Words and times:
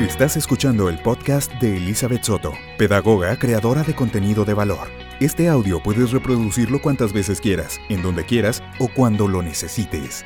Estás 0.00 0.36
escuchando 0.36 0.88
el 0.88 1.02
podcast 1.02 1.52
de 1.54 1.76
Elizabeth 1.76 2.22
Soto, 2.22 2.52
pedagoga 2.78 3.36
creadora 3.36 3.82
de 3.82 3.96
contenido 3.96 4.44
de 4.44 4.54
valor. 4.54 4.86
Este 5.18 5.48
audio 5.48 5.82
puedes 5.82 6.12
reproducirlo 6.12 6.80
cuantas 6.80 7.12
veces 7.12 7.40
quieras, 7.40 7.80
en 7.88 8.02
donde 8.02 8.24
quieras 8.24 8.62
o 8.78 8.86
cuando 8.86 9.26
lo 9.26 9.42
necesites. 9.42 10.24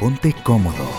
Ponte 0.00 0.34
cómodo. 0.42 0.90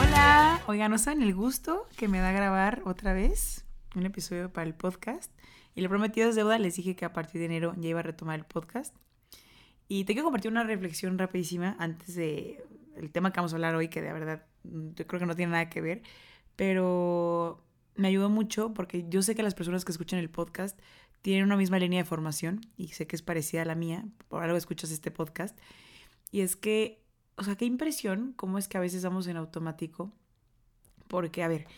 Hola, 0.00 0.62
oigan, 0.66 0.90
¿no 0.90 0.96
saben 0.96 1.20
el 1.20 1.34
gusto 1.34 1.86
que 1.98 2.08
me 2.08 2.18
da 2.18 2.32
grabar 2.32 2.80
otra 2.86 3.12
vez 3.12 3.66
un 3.94 4.06
episodio 4.06 4.50
para 4.50 4.66
el 4.66 4.74
podcast? 4.74 5.30
Y 5.74 5.82
lo 5.82 5.90
prometido 5.90 6.30
es 6.30 6.34
deuda, 6.34 6.58
les 6.58 6.76
dije 6.76 6.96
que 6.96 7.04
a 7.04 7.12
partir 7.12 7.40
de 7.40 7.44
enero 7.44 7.74
ya 7.76 7.90
iba 7.90 8.00
a 8.00 8.04
retomar 8.04 8.38
el 8.38 8.46
podcast. 8.46 8.96
Y 9.86 10.04
tengo 10.04 10.20
que 10.20 10.24
compartir 10.24 10.50
una 10.50 10.64
reflexión 10.64 11.18
rapidísima 11.18 11.76
antes 11.78 12.14
de 12.14 12.64
el 12.96 13.10
tema 13.10 13.32
que 13.32 13.38
vamos 13.38 13.52
a 13.52 13.56
hablar 13.56 13.74
hoy, 13.74 13.88
que 13.88 14.00
de 14.00 14.14
verdad 14.14 14.46
mm, 14.64 14.94
yo 14.94 15.06
creo 15.06 15.20
que 15.20 15.26
no 15.26 15.36
tiene 15.36 15.52
nada 15.52 15.68
que 15.68 15.82
ver, 15.82 16.02
pero 16.58 17.62
me 17.94 18.08
ayudó 18.08 18.30
mucho 18.30 18.74
porque 18.74 19.06
yo 19.08 19.22
sé 19.22 19.36
que 19.36 19.44
las 19.44 19.54
personas 19.54 19.84
que 19.84 19.92
escuchan 19.92 20.18
el 20.18 20.28
podcast 20.28 20.76
tienen 21.22 21.44
una 21.44 21.56
misma 21.56 21.78
línea 21.78 22.02
de 22.02 22.04
formación 22.04 22.62
y 22.76 22.88
sé 22.88 23.06
que 23.06 23.14
es 23.14 23.22
parecida 23.22 23.62
a 23.62 23.64
la 23.64 23.76
mía, 23.76 24.04
por 24.26 24.42
algo 24.42 24.56
escuchas 24.56 24.90
este 24.90 25.12
podcast, 25.12 25.56
y 26.32 26.40
es 26.40 26.56
que, 26.56 27.00
o 27.36 27.44
sea, 27.44 27.54
qué 27.54 27.64
impresión 27.64 28.32
cómo 28.34 28.58
es 28.58 28.66
que 28.66 28.76
a 28.76 28.80
veces 28.80 29.04
vamos 29.04 29.28
en 29.28 29.36
automático, 29.36 30.12
porque, 31.06 31.44
a 31.44 31.48
ver, 31.48 31.68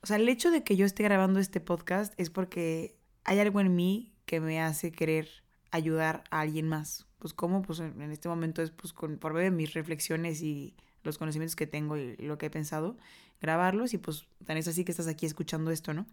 o 0.00 0.06
sea, 0.06 0.14
el 0.14 0.28
hecho 0.28 0.52
de 0.52 0.62
que 0.62 0.76
yo 0.76 0.86
esté 0.86 1.02
grabando 1.02 1.40
este 1.40 1.58
podcast 1.58 2.14
es 2.16 2.30
porque 2.30 2.94
hay 3.24 3.40
algo 3.40 3.60
en 3.60 3.74
mí 3.74 4.12
que 4.26 4.38
me 4.38 4.60
hace 4.60 4.92
querer 4.92 5.28
ayudar 5.72 6.22
a 6.30 6.38
alguien 6.38 6.68
más. 6.68 7.08
Pues 7.18 7.34
cómo, 7.34 7.62
pues 7.62 7.80
en 7.80 8.12
este 8.12 8.28
momento 8.28 8.62
es 8.62 8.70
pues 8.70 8.92
con, 8.92 9.18
por 9.18 9.34
medio 9.34 9.50
de 9.50 9.56
mis 9.56 9.74
reflexiones 9.74 10.40
y 10.40 10.76
los 11.02 11.18
conocimientos 11.18 11.56
que 11.56 11.66
tengo 11.66 11.96
y 11.96 12.16
lo 12.18 12.38
que 12.38 12.46
he 12.46 12.50
pensado, 12.50 12.96
grabarlos 13.40 13.94
y 13.94 13.98
pues 13.98 14.26
tan 14.44 14.56
es 14.56 14.68
así 14.68 14.84
que 14.84 14.92
estás 14.92 15.06
aquí 15.06 15.26
escuchando 15.26 15.70
esto, 15.70 15.94
¿no? 15.94 16.06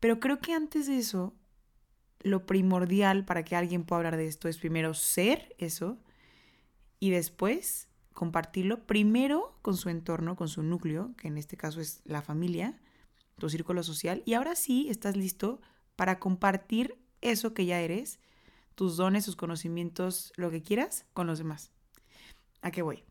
Pero 0.00 0.20
creo 0.20 0.40
que 0.40 0.52
antes 0.52 0.86
de 0.86 0.98
eso, 0.98 1.34
lo 2.20 2.46
primordial 2.46 3.24
para 3.24 3.44
que 3.44 3.56
alguien 3.56 3.84
pueda 3.84 3.98
hablar 3.98 4.16
de 4.16 4.26
esto 4.26 4.48
es 4.48 4.58
primero 4.58 4.94
ser 4.94 5.54
eso 5.58 5.98
y 6.98 7.10
después 7.10 7.88
compartirlo 8.12 8.86
primero 8.86 9.58
con 9.62 9.76
su 9.76 9.88
entorno, 9.88 10.36
con 10.36 10.48
su 10.48 10.62
núcleo, 10.62 11.14
que 11.16 11.28
en 11.28 11.38
este 11.38 11.56
caso 11.56 11.80
es 11.80 12.02
la 12.04 12.22
familia, 12.22 12.78
tu 13.38 13.48
círculo 13.48 13.82
social, 13.82 14.22
y 14.26 14.34
ahora 14.34 14.54
sí 14.54 14.88
estás 14.90 15.16
listo 15.16 15.60
para 15.96 16.18
compartir 16.18 16.98
eso 17.22 17.54
que 17.54 17.66
ya 17.66 17.80
eres, 17.80 18.20
tus 18.74 18.96
dones, 18.96 19.24
tus 19.24 19.36
conocimientos, 19.36 20.32
lo 20.36 20.50
que 20.50 20.62
quieras, 20.62 21.06
con 21.14 21.26
los 21.26 21.38
demás. 21.38 21.70
¿A 22.62 22.70
qué 22.70 22.82
voy? 22.82 23.04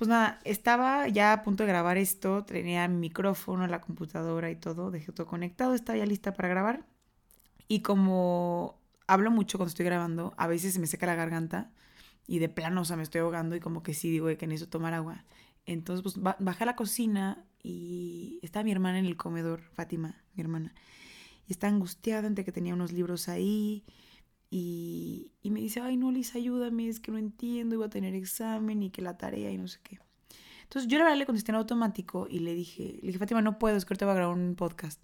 Pues 0.00 0.08
nada, 0.08 0.40
estaba 0.44 1.08
ya 1.08 1.34
a 1.34 1.42
punto 1.42 1.62
de 1.62 1.68
grabar 1.68 1.98
esto, 1.98 2.42
tenía 2.42 2.88
mi 2.88 2.96
micrófono, 2.96 3.66
la 3.66 3.82
computadora 3.82 4.50
y 4.50 4.56
todo, 4.56 4.90
dejé 4.90 5.12
todo 5.12 5.26
conectado, 5.26 5.74
estaba 5.74 5.98
ya 5.98 6.06
lista 6.06 6.32
para 6.32 6.48
grabar. 6.48 6.86
Y 7.68 7.82
como 7.82 8.80
hablo 9.06 9.30
mucho 9.30 9.58
cuando 9.58 9.68
estoy 9.68 9.84
grabando, 9.84 10.32
a 10.38 10.46
veces 10.46 10.72
se 10.72 10.80
me 10.80 10.86
seca 10.86 11.04
la 11.04 11.16
garganta 11.16 11.70
y 12.26 12.38
de 12.38 12.48
plano, 12.48 12.80
o 12.80 12.84
sea, 12.86 12.96
me 12.96 13.02
estoy 13.02 13.20
ahogando 13.20 13.56
y 13.56 13.60
como 13.60 13.82
que 13.82 13.92
sí 13.92 14.10
digo 14.10 14.34
que 14.38 14.46
necesito 14.46 14.70
tomar 14.70 14.94
agua. 14.94 15.26
Entonces, 15.66 16.02
pues 16.02 16.16
bajé 16.38 16.64
a 16.64 16.66
la 16.66 16.76
cocina 16.76 17.44
y 17.62 18.40
está 18.42 18.64
mi 18.64 18.72
hermana 18.72 19.00
en 19.00 19.04
el 19.04 19.18
comedor, 19.18 19.60
Fátima, 19.74 20.24
mi 20.32 20.40
hermana. 20.40 20.74
Y 21.46 21.52
está 21.52 21.68
angustiada 21.68 22.26
entre 22.26 22.46
que 22.46 22.52
tenía 22.52 22.72
unos 22.72 22.92
libros 22.92 23.28
ahí 23.28 23.84
y, 24.50 25.32
me 25.44 25.60
dice, 25.60 25.80
ay, 25.80 25.96
no, 25.96 26.10
Lisa, 26.10 26.38
ayúdame, 26.38 26.88
es 26.88 26.98
que 26.98 27.12
no 27.12 27.18
entiendo, 27.18 27.76
iba 27.76 27.86
a 27.86 27.90
tener 27.90 28.14
examen 28.14 28.82
y 28.82 28.90
que 28.90 29.00
la 29.00 29.16
tarea 29.16 29.50
y 29.52 29.56
no 29.56 29.68
sé 29.68 29.78
qué. 29.82 30.00
Entonces 30.64 30.90
yo 30.90 30.98
la 30.98 31.04
verdad 31.04 31.18
le 31.18 31.26
contesté 31.26 31.52
en 31.52 31.56
automático 31.56 32.26
y 32.28 32.40
le 32.40 32.54
dije, 32.54 32.98
le 33.00 33.06
dije, 33.08 33.18
Fátima, 33.18 33.42
no 33.42 33.58
puedo, 33.58 33.76
es 33.76 33.84
que 33.84 33.94
ahorita 33.94 34.06
voy 34.06 34.12
a 34.12 34.16
grabar 34.16 34.36
un 34.36 34.56
podcast. 34.56 35.00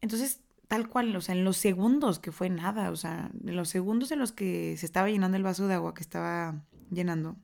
Entonces, 0.00 0.42
tal 0.68 0.88
cual, 0.88 1.14
o 1.16 1.20
sea, 1.20 1.34
en 1.34 1.44
los 1.44 1.58
segundos, 1.58 2.18
que 2.18 2.32
fue 2.32 2.48
nada, 2.48 2.90
o 2.90 2.96
sea, 2.96 3.30
en 3.44 3.56
los 3.56 3.68
segundos 3.68 4.10
en 4.10 4.18
los 4.18 4.32
que 4.32 4.76
se 4.78 4.86
estaba 4.86 5.10
llenando 5.10 5.36
el 5.36 5.42
vaso 5.42 5.66
de 5.66 5.74
agua 5.74 5.94
que 5.94 6.02
estaba 6.02 6.64
llenando, 6.90 7.36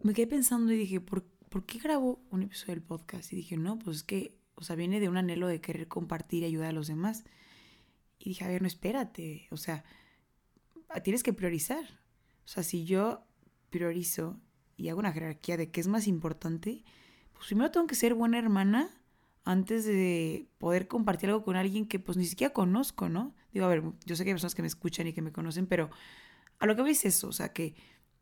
me 0.00 0.12
quedé 0.12 0.26
pensando 0.26 0.72
y 0.72 0.76
dije, 0.76 1.00
¿por, 1.00 1.24
¿por 1.48 1.66
qué 1.66 1.78
grabo 1.78 2.20
un 2.30 2.42
episodio 2.42 2.74
del 2.74 2.82
podcast? 2.82 3.32
Y 3.32 3.36
dije, 3.36 3.56
no, 3.56 3.78
pues 3.78 3.98
es 3.98 4.02
que, 4.02 4.38
o 4.54 4.62
sea, 4.62 4.74
viene 4.74 5.00
de 5.00 5.08
un 5.08 5.16
anhelo 5.16 5.46
de 5.46 5.60
querer 5.60 5.86
compartir 5.86 6.42
y 6.42 6.46
ayudar 6.46 6.70
a 6.70 6.72
los 6.72 6.88
demás. 6.88 7.24
Y 8.18 8.30
dije, 8.30 8.44
a 8.44 8.48
ver, 8.48 8.62
no 8.62 8.68
espérate, 8.68 9.46
o 9.50 9.56
sea, 9.56 9.84
tienes 11.02 11.22
que 11.22 11.32
priorizar. 11.32 11.84
O 12.44 12.48
sea, 12.48 12.62
si 12.62 12.84
yo 12.84 13.24
priorizo 13.70 14.40
y 14.76 14.88
hago 14.88 15.00
una 15.00 15.12
jerarquía 15.12 15.56
de 15.56 15.70
qué 15.70 15.80
es 15.80 15.88
más 15.88 16.06
importante, 16.06 16.84
pues 17.32 17.46
primero 17.46 17.70
tengo 17.70 17.86
que 17.86 17.94
ser 17.94 18.14
buena 18.14 18.38
hermana 18.38 18.90
antes 19.44 19.84
de 19.84 20.48
poder 20.58 20.88
compartir 20.88 21.30
algo 21.30 21.44
con 21.44 21.56
alguien 21.56 21.86
que 21.86 21.98
pues 21.98 22.16
ni 22.18 22.24
siquiera 22.24 22.52
conozco, 22.52 23.08
¿no? 23.08 23.34
Digo, 23.52 23.66
a 23.66 23.68
ver, 23.68 23.82
yo 24.04 24.16
sé 24.16 24.24
que 24.24 24.30
hay 24.30 24.34
personas 24.34 24.54
que 24.54 24.62
me 24.62 24.68
escuchan 24.68 25.06
y 25.06 25.12
que 25.12 25.22
me 25.22 25.32
conocen, 25.32 25.66
pero 25.66 25.90
a 26.58 26.66
lo 26.66 26.76
que 26.76 26.90
es 26.90 27.04
eso, 27.04 27.28
o 27.28 27.32
sea, 27.32 27.52
que 27.52 27.74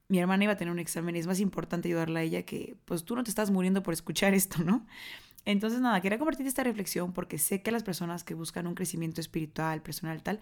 mi 0.09 0.19
hermana 0.19 0.45
iba 0.45 0.53
a 0.53 0.57
tener 0.57 0.73
un 0.73 0.79
examen 0.79 1.17
y 1.17 1.19
es 1.19 1.27
más 1.27 1.41
importante 1.41 1.89
ayudarla 1.89 2.21
a 2.21 2.23
ella 2.23 2.43
que 2.45 2.77
pues 2.85 3.05
tú 3.05 3.17
no 3.17 3.25
te 3.25 3.31
estás 3.31 3.51
muriendo 3.51 3.83
por 3.83 3.93
escuchar 3.93 4.35
esto, 4.35 4.63
¿no? 4.63 4.87
Entonces, 5.47 5.81
nada, 5.81 6.01
quería 6.01 6.19
compartir 6.19 6.47
esta 6.47 6.65
reflexión 6.65 7.13
porque 7.13 7.39
sé 7.39 7.63
que 7.63 7.71
las 7.71 7.85
personas 7.85 8.25
que 8.25 8.35
buscan 8.35 8.67
un 8.67 8.75
crecimiento 8.75 9.21
espiritual, 9.21 9.81
personal, 9.81 10.23
tal, 10.23 10.41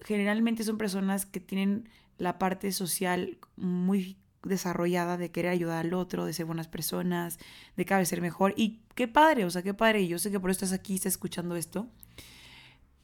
generalmente 0.00 0.62
son 0.62 0.78
personas 0.78 1.26
que 1.26 1.40
tienen 1.40 1.88
la 2.16 2.38
parte 2.38 2.70
social 2.70 3.36
muy 3.56 4.16
desarrollada 4.44 5.16
de 5.16 5.32
querer 5.32 5.50
ayudar 5.50 5.84
al 5.84 5.94
otro, 5.94 6.24
de 6.24 6.32
ser 6.32 6.46
buenas 6.46 6.68
personas, 6.68 7.38
de 7.76 7.84
cada 7.84 8.04
ser 8.04 8.20
mejor. 8.20 8.54
Y 8.56 8.80
qué 8.94 9.08
padre, 9.08 9.44
o 9.44 9.50
sea, 9.50 9.62
qué 9.62 9.74
padre. 9.74 10.06
Yo 10.06 10.20
sé 10.20 10.30
que 10.30 10.38
por 10.38 10.50
eso 10.50 10.64
estás 10.64 10.78
aquí, 10.78 10.94
estás 10.94 11.14
escuchando 11.14 11.56
esto. 11.56 11.88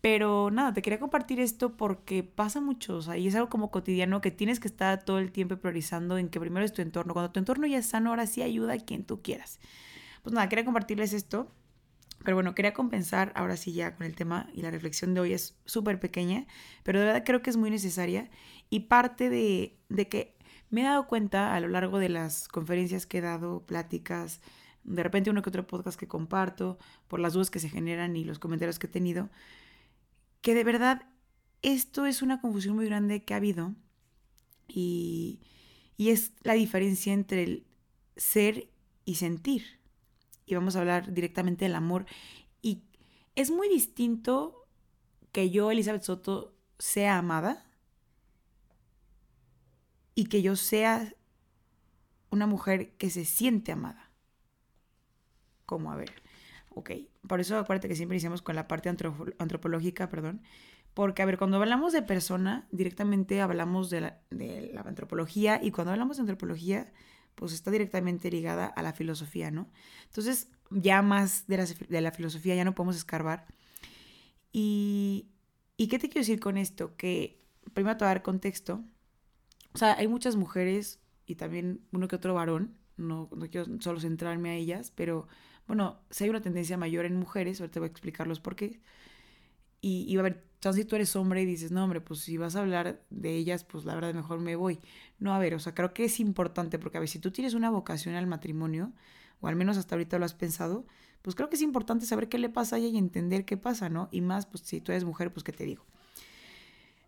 Pero 0.00 0.50
nada, 0.52 0.72
te 0.72 0.82
quería 0.82 1.00
compartir 1.00 1.40
esto 1.40 1.76
porque 1.76 2.22
pasa 2.22 2.60
mucho, 2.60 2.96
o 2.96 3.02
sea, 3.02 3.18
y 3.18 3.26
es 3.26 3.34
algo 3.34 3.50
como 3.50 3.70
cotidiano 3.70 4.22
que 4.22 4.30
tienes 4.30 4.58
que 4.60 4.68
estar 4.68 5.04
todo 5.04 5.18
el 5.18 5.30
tiempo 5.30 5.56
priorizando 5.56 6.16
en 6.16 6.28
que 6.28 6.40
primero 6.40 6.64
es 6.64 6.72
tu 6.72 6.80
entorno. 6.80 7.12
Cuando 7.12 7.32
tu 7.32 7.40
entorno 7.40 7.66
ya 7.66 7.78
es 7.78 7.86
sano, 7.86 8.10
ahora 8.10 8.26
sí 8.26 8.40
ayuda 8.42 8.74
a 8.74 8.78
quien 8.78 9.04
tú 9.04 9.20
quieras. 9.20 9.58
Pues 10.22 10.34
nada, 10.34 10.48
quería 10.48 10.64
compartirles 10.64 11.12
esto. 11.12 11.50
Pero 12.24 12.36
bueno, 12.36 12.54
quería 12.54 12.74
compensar 12.74 13.32
ahora 13.34 13.56
sí 13.56 13.72
ya 13.72 13.96
con 13.96 14.06
el 14.06 14.14
tema 14.14 14.50
y 14.52 14.60
la 14.60 14.70
reflexión 14.70 15.14
de 15.14 15.20
hoy 15.20 15.32
es 15.32 15.56
súper 15.64 15.98
pequeña, 16.00 16.46
pero 16.82 17.00
de 17.00 17.06
verdad 17.06 17.22
creo 17.24 17.40
que 17.40 17.48
es 17.48 17.56
muy 17.56 17.70
necesaria 17.70 18.30
y 18.68 18.80
parte 18.80 19.30
de, 19.30 19.78
de 19.88 20.08
que 20.08 20.36
me 20.68 20.82
he 20.82 20.84
dado 20.84 21.06
cuenta 21.06 21.54
a 21.54 21.60
lo 21.60 21.68
largo 21.68 21.98
de 21.98 22.10
las 22.10 22.46
conferencias 22.48 23.06
que 23.06 23.18
he 23.18 23.20
dado, 23.22 23.64
pláticas, 23.64 24.42
de 24.84 25.02
repente 25.02 25.30
uno 25.30 25.40
que 25.40 25.48
otro 25.48 25.66
podcast 25.66 25.98
que 25.98 26.08
comparto, 26.08 26.78
por 27.08 27.20
las 27.20 27.32
dudas 27.32 27.50
que 27.50 27.58
se 27.58 27.70
generan 27.70 28.14
y 28.16 28.24
los 28.24 28.38
comentarios 28.38 28.78
que 28.78 28.86
he 28.86 28.90
tenido, 28.90 29.30
que 30.42 30.54
de 30.54 30.64
verdad 30.64 31.06
esto 31.62 32.04
es 32.04 32.20
una 32.20 32.40
confusión 32.42 32.76
muy 32.76 32.84
grande 32.84 33.24
que 33.24 33.32
ha 33.32 33.38
habido 33.38 33.74
y, 34.68 35.40
y 35.96 36.10
es 36.10 36.32
la 36.42 36.52
diferencia 36.52 37.14
entre 37.14 37.44
el 37.44 37.66
ser 38.16 38.68
y 39.06 39.14
sentir 39.14 39.79
y 40.54 40.56
vamos 40.56 40.76
a 40.76 40.80
hablar 40.80 41.12
directamente 41.12 41.64
del 41.64 41.74
amor. 41.74 42.06
Y 42.62 42.84
es 43.34 43.50
muy 43.50 43.68
distinto 43.68 44.66
que 45.32 45.50
yo, 45.50 45.70
Elizabeth 45.70 46.02
Soto, 46.02 46.56
sea 46.78 47.18
amada 47.18 47.66
y 50.14 50.26
que 50.26 50.42
yo 50.42 50.56
sea 50.56 51.14
una 52.30 52.46
mujer 52.46 52.92
que 52.96 53.10
se 53.10 53.24
siente 53.24 53.72
amada. 53.72 54.10
¿Cómo? 55.66 55.92
A 55.92 55.96
ver. 55.96 56.12
Ok. 56.70 56.90
Por 57.26 57.40
eso 57.40 57.58
acuérdate 57.58 57.88
que 57.88 57.96
siempre 57.96 58.16
iniciamos 58.16 58.42
con 58.42 58.56
la 58.56 58.66
parte 58.66 58.88
antropológica, 58.88 60.08
perdón. 60.08 60.42
Porque, 60.94 61.22
a 61.22 61.26
ver, 61.26 61.38
cuando 61.38 61.58
hablamos 61.58 61.92
de 61.92 62.02
persona, 62.02 62.66
directamente 62.72 63.40
hablamos 63.40 63.90
de 63.90 64.00
la, 64.00 64.20
de 64.30 64.70
la 64.74 64.80
antropología 64.80 65.60
y 65.62 65.70
cuando 65.70 65.92
hablamos 65.92 66.16
de 66.16 66.22
antropología, 66.22 66.92
pues 67.40 67.54
está 67.54 67.70
directamente 67.70 68.30
ligada 68.30 68.66
a 68.66 68.82
la 68.82 68.92
filosofía, 68.92 69.50
¿no? 69.50 69.70
Entonces, 70.04 70.48
ya 70.70 71.00
más 71.00 71.46
de 71.46 71.56
la, 71.56 71.64
de 71.64 72.00
la 72.02 72.12
filosofía 72.12 72.54
ya 72.54 72.64
no 72.64 72.74
podemos 72.74 72.96
escarbar. 72.96 73.46
Y, 74.52 75.30
¿Y 75.78 75.88
qué 75.88 75.98
te 75.98 76.08
quiero 76.08 76.20
decir 76.20 76.38
con 76.38 76.58
esto? 76.58 76.96
Que 76.96 77.42
primero 77.72 77.96
te 77.96 78.04
voy 78.04 78.10
a 78.10 78.14
dar 78.14 78.22
contexto. 78.22 78.84
O 79.72 79.78
sea, 79.78 79.94
hay 79.94 80.06
muchas 80.06 80.36
mujeres 80.36 81.00
y 81.24 81.36
también 81.36 81.80
uno 81.92 82.08
que 82.08 82.16
otro 82.16 82.34
varón, 82.34 82.76
no, 82.98 83.30
no 83.34 83.48
quiero 83.48 83.80
solo 83.80 84.00
centrarme 84.00 84.50
a 84.50 84.54
ellas, 84.56 84.92
pero 84.94 85.26
bueno, 85.66 86.00
si 86.10 86.24
hay 86.24 86.30
una 86.30 86.42
tendencia 86.42 86.76
mayor 86.76 87.06
en 87.06 87.16
mujeres, 87.16 87.60
ahorita 87.60 87.80
voy 87.80 87.88
a 87.88 87.90
explicarlos 87.90 88.40
por 88.40 88.54
qué. 88.54 88.80
Y, 89.80 90.04
y 90.08 90.18
a 90.18 90.22
ver, 90.22 90.44
si 90.72 90.84
tú 90.84 90.96
eres 90.96 91.16
hombre 91.16 91.42
y 91.42 91.46
dices, 91.46 91.72
no, 91.72 91.82
hombre, 91.84 92.00
pues 92.00 92.20
si 92.20 92.36
vas 92.36 92.54
a 92.54 92.60
hablar 92.60 93.02
de 93.10 93.34
ellas, 93.34 93.64
pues 93.64 93.84
la 93.84 93.94
verdad 93.94 94.12
mejor 94.14 94.40
me 94.40 94.56
voy. 94.56 94.78
No, 95.18 95.34
a 95.34 95.38
ver, 95.38 95.54
o 95.54 95.58
sea, 95.58 95.74
creo 95.74 95.94
que 95.94 96.04
es 96.04 96.20
importante 96.20 96.78
porque 96.78 96.98
a 96.98 97.00
ver, 97.00 97.08
si 97.08 97.18
tú 97.18 97.30
tienes 97.30 97.54
una 97.54 97.70
vocación 97.70 98.14
al 98.14 98.26
matrimonio, 98.26 98.92
o 99.40 99.48
al 99.48 99.56
menos 99.56 99.78
hasta 99.78 99.94
ahorita 99.94 100.18
lo 100.18 100.24
has 100.26 100.34
pensado, 100.34 100.86
pues 101.22 101.34
creo 101.34 101.48
que 101.48 101.56
es 101.56 101.62
importante 101.62 102.06
saber 102.06 102.28
qué 102.28 102.38
le 102.38 102.50
pasa 102.50 102.76
a 102.76 102.78
ella 102.78 102.88
y 102.88 102.98
entender 102.98 103.44
qué 103.44 103.56
pasa, 103.56 103.88
¿no? 103.88 104.08
Y 104.10 104.20
más, 104.20 104.46
pues 104.46 104.62
si 104.62 104.80
tú 104.80 104.92
eres 104.92 105.04
mujer, 105.04 105.32
pues 105.32 105.44
qué 105.44 105.52
te 105.52 105.64
digo. 105.64 105.86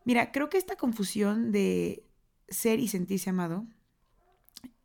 Mira, 0.05 0.33
creo 0.33 0.49
que 0.49 0.59
esta 0.59 0.77
confusión 0.77 1.53
de 1.53 2.05
ser 2.49 2.81
y 2.81 2.89
sentirse 2.89 3.31
amado, 3.31 3.67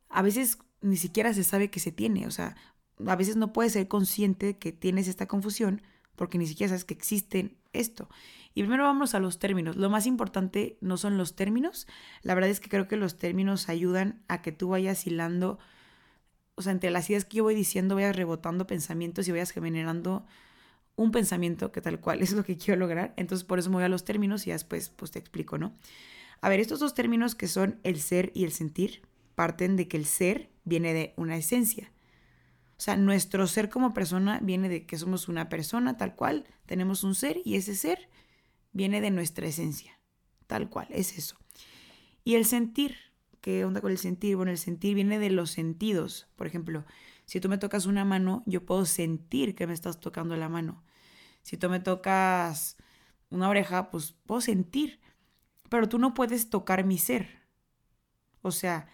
a 0.08 0.22
veces 0.22 0.58
ni 0.80 0.96
siquiera 0.96 1.34
se 1.34 1.44
sabe 1.44 1.70
que 1.70 1.80
se 1.80 1.92
tiene. 1.92 2.26
O 2.26 2.30
sea, 2.30 2.56
a 3.06 3.16
veces 3.16 3.36
no 3.36 3.52
puedes 3.52 3.72
ser 3.72 3.88
consciente 3.88 4.58
que 4.58 4.72
tienes 4.72 5.08
esta 5.08 5.26
confusión 5.26 5.82
porque 6.16 6.38
ni 6.38 6.46
siquiera 6.46 6.70
sabes 6.70 6.84
que 6.84 6.94
existen 6.94 7.57
esto. 7.72 8.08
Y 8.54 8.62
primero 8.62 8.84
vamos 8.84 9.14
a 9.14 9.20
los 9.20 9.38
términos. 9.38 9.76
Lo 9.76 9.90
más 9.90 10.06
importante 10.06 10.78
no 10.80 10.96
son 10.96 11.16
los 11.16 11.36
términos. 11.36 11.86
La 12.22 12.34
verdad 12.34 12.50
es 12.50 12.60
que 12.60 12.68
creo 12.68 12.88
que 12.88 12.96
los 12.96 13.18
términos 13.18 13.68
ayudan 13.68 14.22
a 14.28 14.42
que 14.42 14.52
tú 14.52 14.68
vayas 14.70 15.06
hilando, 15.06 15.58
o 16.54 16.62
sea, 16.62 16.72
entre 16.72 16.90
las 16.90 17.08
ideas 17.08 17.24
que 17.24 17.38
yo 17.38 17.44
voy 17.44 17.54
diciendo, 17.54 17.94
vayas 17.94 18.16
rebotando 18.16 18.66
pensamientos 18.66 19.28
y 19.28 19.32
vayas 19.32 19.50
generando 19.50 20.26
un 20.96 21.12
pensamiento 21.12 21.70
que 21.72 21.80
tal 21.80 22.00
cual 22.00 22.20
es 22.22 22.32
lo 22.32 22.44
que 22.44 22.56
quiero 22.56 22.78
lograr. 22.80 23.14
Entonces 23.16 23.44
por 23.44 23.58
eso 23.58 23.70
me 23.70 23.76
voy 23.76 23.84
a 23.84 23.88
los 23.88 24.04
términos 24.04 24.46
y 24.46 24.50
después 24.50 24.90
pues 24.90 25.10
te 25.10 25.18
explico, 25.18 25.58
¿no? 25.58 25.74
A 26.40 26.48
ver, 26.48 26.60
estos 26.60 26.80
dos 26.80 26.94
términos 26.94 27.34
que 27.34 27.48
son 27.48 27.80
el 27.82 28.00
ser 28.00 28.30
y 28.34 28.44
el 28.44 28.52
sentir 28.52 29.02
parten 29.34 29.76
de 29.76 29.88
que 29.88 29.96
el 29.96 30.04
ser 30.04 30.50
viene 30.64 30.92
de 30.92 31.14
una 31.16 31.36
esencia. 31.36 31.90
O 32.78 32.80
sea, 32.80 32.96
nuestro 32.96 33.46
ser 33.48 33.68
como 33.68 33.92
persona 33.92 34.38
viene 34.40 34.68
de 34.68 34.86
que 34.86 34.96
somos 34.96 35.28
una 35.28 35.48
persona 35.48 35.96
tal 35.96 36.14
cual, 36.14 36.46
tenemos 36.64 37.02
un 37.02 37.16
ser 37.16 37.40
y 37.44 37.56
ese 37.56 37.74
ser 37.74 38.08
viene 38.72 39.00
de 39.00 39.10
nuestra 39.10 39.48
esencia, 39.48 39.98
tal 40.46 40.70
cual, 40.70 40.86
es 40.90 41.18
eso. 41.18 41.36
Y 42.22 42.36
el 42.36 42.44
sentir, 42.44 42.94
¿qué 43.40 43.64
onda 43.64 43.80
con 43.80 43.90
el 43.90 43.98
sentir? 43.98 44.36
Bueno, 44.36 44.52
el 44.52 44.58
sentir 44.58 44.94
viene 44.94 45.18
de 45.18 45.30
los 45.30 45.50
sentidos. 45.50 46.28
Por 46.36 46.46
ejemplo, 46.46 46.84
si 47.24 47.40
tú 47.40 47.48
me 47.48 47.58
tocas 47.58 47.86
una 47.86 48.04
mano, 48.04 48.44
yo 48.46 48.64
puedo 48.64 48.86
sentir 48.86 49.56
que 49.56 49.66
me 49.66 49.74
estás 49.74 49.98
tocando 49.98 50.36
la 50.36 50.48
mano. 50.48 50.84
Si 51.42 51.56
tú 51.56 51.68
me 51.68 51.80
tocas 51.80 52.76
una 53.28 53.48
oreja, 53.48 53.90
pues 53.90 54.14
puedo 54.24 54.40
sentir. 54.40 55.00
Pero 55.68 55.88
tú 55.88 55.98
no 55.98 56.14
puedes 56.14 56.48
tocar 56.48 56.84
mi 56.84 56.96
ser. 56.96 57.42
O 58.42 58.52
sea, 58.52 58.88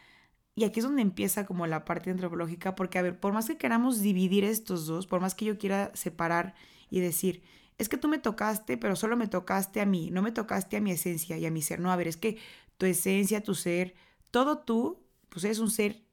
y 0.57 0.65
aquí 0.65 0.81
es 0.81 0.85
donde 0.85 1.03
empieza 1.03 1.47
como 1.47 1.67
la 1.67 1.85
parte 1.85 2.11
antropológica, 2.11 2.75
porque 2.75 2.99
a 2.99 3.03
ver, 3.03 3.19
por 3.19 3.33
más 3.33 3.47
que 3.47 3.57
queramos 3.57 4.01
dividir 4.01 4.45
estos 4.45 4.87
dos, 4.87 5.07
por 5.07 5.21
más 5.21 5.35
que 5.35 5.45
yo 5.45 5.59
quiera 5.59 5.91
separar 5.95 6.55
y 6.91 7.01
decir, 7.01 7.43
es 7.77 7.89
que 7.89 7.97
tú 7.97 8.09
me 8.09 8.19
tocaste, 8.19 8.77
pero 8.77 8.95
solo 8.95 9.17
me 9.17 9.27
tocaste 9.27 9.81
a 9.81 9.87
mí, 9.87 10.11
no 10.11 10.23
me 10.23 10.31
tocaste 10.31 10.77
a 10.77 10.81
mi 10.81 10.93
esencia 10.93 11.37
y 11.37 11.47
a 11.47 11.51
mi 11.51 11.61
ser. 11.61 11.81
No, 11.81 11.91
a 11.91 11.97
ver, 11.97 12.07
es 12.07 12.17
que 12.17 12.39
tu 12.79 12.87
esencia, 12.87 13.43
tu 13.43 13.55
ser, 13.55 13.95
todo 14.31 14.59
tú, 14.59 15.03
pues 15.29 15.45
es 15.45 15.59
un 15.59 15.71
ser 15.71 16.05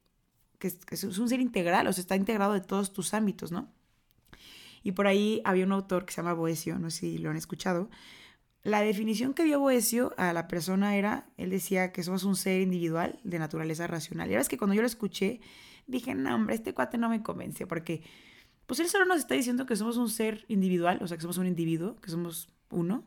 que 0.58 0.68
es, 0.68 1.04
un 1.04 1.28
ser 1.28 1.40
integral, 1.40 1.88
o 1.88 1.94
sea, 1.94 2.02
está 2.02 2.16
integrado 2.16 2.54
de 2.54 2.62
todos 2.62 2.94
tus 2.94 3.14
ámbitos, 3.14 3.52
¿no? 3.52 3.72
Y 4.84 4.94
por 4.94 5.08
ahí 5.08 5.42
había 5.44 5.66
un 5.66 5.72
autor 5.72 6.06
que 6.06 6.14
se 6.14 6.22
llama 6.22 6.34
Boesio, 6.34 6.80
no 6.80 6.90
sé 6.90 7.00
si 7.00 7.18
lo 7.18 7.30
han 7.30 7.38
escuchado. 7.38 7.90
La 8.64 8.82
definición 8.82 9.34
que 9.34 9.44
dio 9.44 9.60
Boesio 9.60 10.14
a 10.18 10.34
la 10.34 10.48
persona 10.48 10.96
era, 10.96 11.28
él 11.38 11.50
decía 11.50 11.92
que 11.92 12.04
somos 12.04 12.24
un 12.24 12.36
ser 12.36 12.62
individual 12.62 13.20
de 13.24 13.40
naturaleza 13.40 13.88
racional. 13.88 14.30
Y 14.30 14.34
ahora 14.34 14.42
es 14.42 14.50
que 14.50 14.58
cuando 14.58 14.76
yo 14.76 14.82
lo 14.82 14.88
escuché, 14.88 15.42
dije, 15.88 16.14
no, 16.14 16.36
hombre, 16.36 16.56
este 16.56 16.74
cuate 16.74 16.98
no 16.98 17.10
me 17.10 17.24
convence, 17.24 17.66
porque 17.66 18.04
pues 18.68 18.80
él 18.80 18.88
solo 18.88 19.06
nos 19.06 19.18
está 19.18 19.34
diciendo 19.34 19.66
que 19.66 19.76
somos 19.76 19.98
un 19.98 20.10
ser 20.10 20.46
individual, 20.48 21.00
o 21.02 21.08
sea, 21.08 21.18
que 21.18 21.22
somos 21.22 21.38
un 21.38 21.48
individuo, 21.48 22.00
que 22.02 22.12
somos 22.12 22.50
uno, 22.70 23.04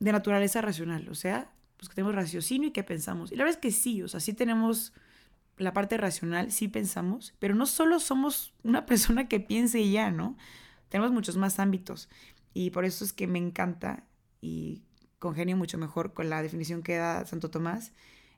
de 0.00 0.12
naturaleza 0.12 0.60
racional, 0.60 1.08
o 1.08 1.14
sea, 1.14 1.52
pues 1.76 1.88
que 1.88 1.94
tenemos 1.94 2.14
raciocinio 2.14 2.68
y 2.68 2.72
que 2.72 2.82
pensamos. 2.82 3.32
Y 3.32 3.36
la 3.36 3.44
verdad 3.44 3.58
es 3.58 3.62
que 3.62 3.70
sí, 3.70 4.02
o 4.02 4.08
sea, 4.08 4.20
sí 4.20 4.32
tenemos 4.32 4.92
la 5.58 5.72
parte 5.72 5.96
racional, 5.96 6.50
sí 6.50 6.68
pensamos, 6.68 7.34
pero 7.38 7.54
no 7.54 7.66
solo 7.66 8.00
somos 8.00 8.54
una 8.62 8.86
persona 8.86 9.28
que 9.28 9.40
piense 9.40 9.80
y 9.80 9.92
ya, 9.92 10.10
¿no? 10.10 10.36
Tenemos 10.88 11.12
muchos 11.12 11.36
más 11.36 11.58
ámbitos. 11.58 12.08
Y 12.54 12.70
por 12.70 12.84
eso 12.84 13.04
es 13.04 13.12
que 13.12 13.26
me 13.26 13.38
encanta 13.38 14.04
y 14.40 14.82
congenio 15.18 15.56
mucho 15.56 15.78
mejor 15.78 16.12
con 16.14 16.30
la 16.30 16.42
definición 16.42 16.82
que 16.82 16.96
da 16.96 17.24
Santo 17.26 17.50
Tomás. 17.50 17.92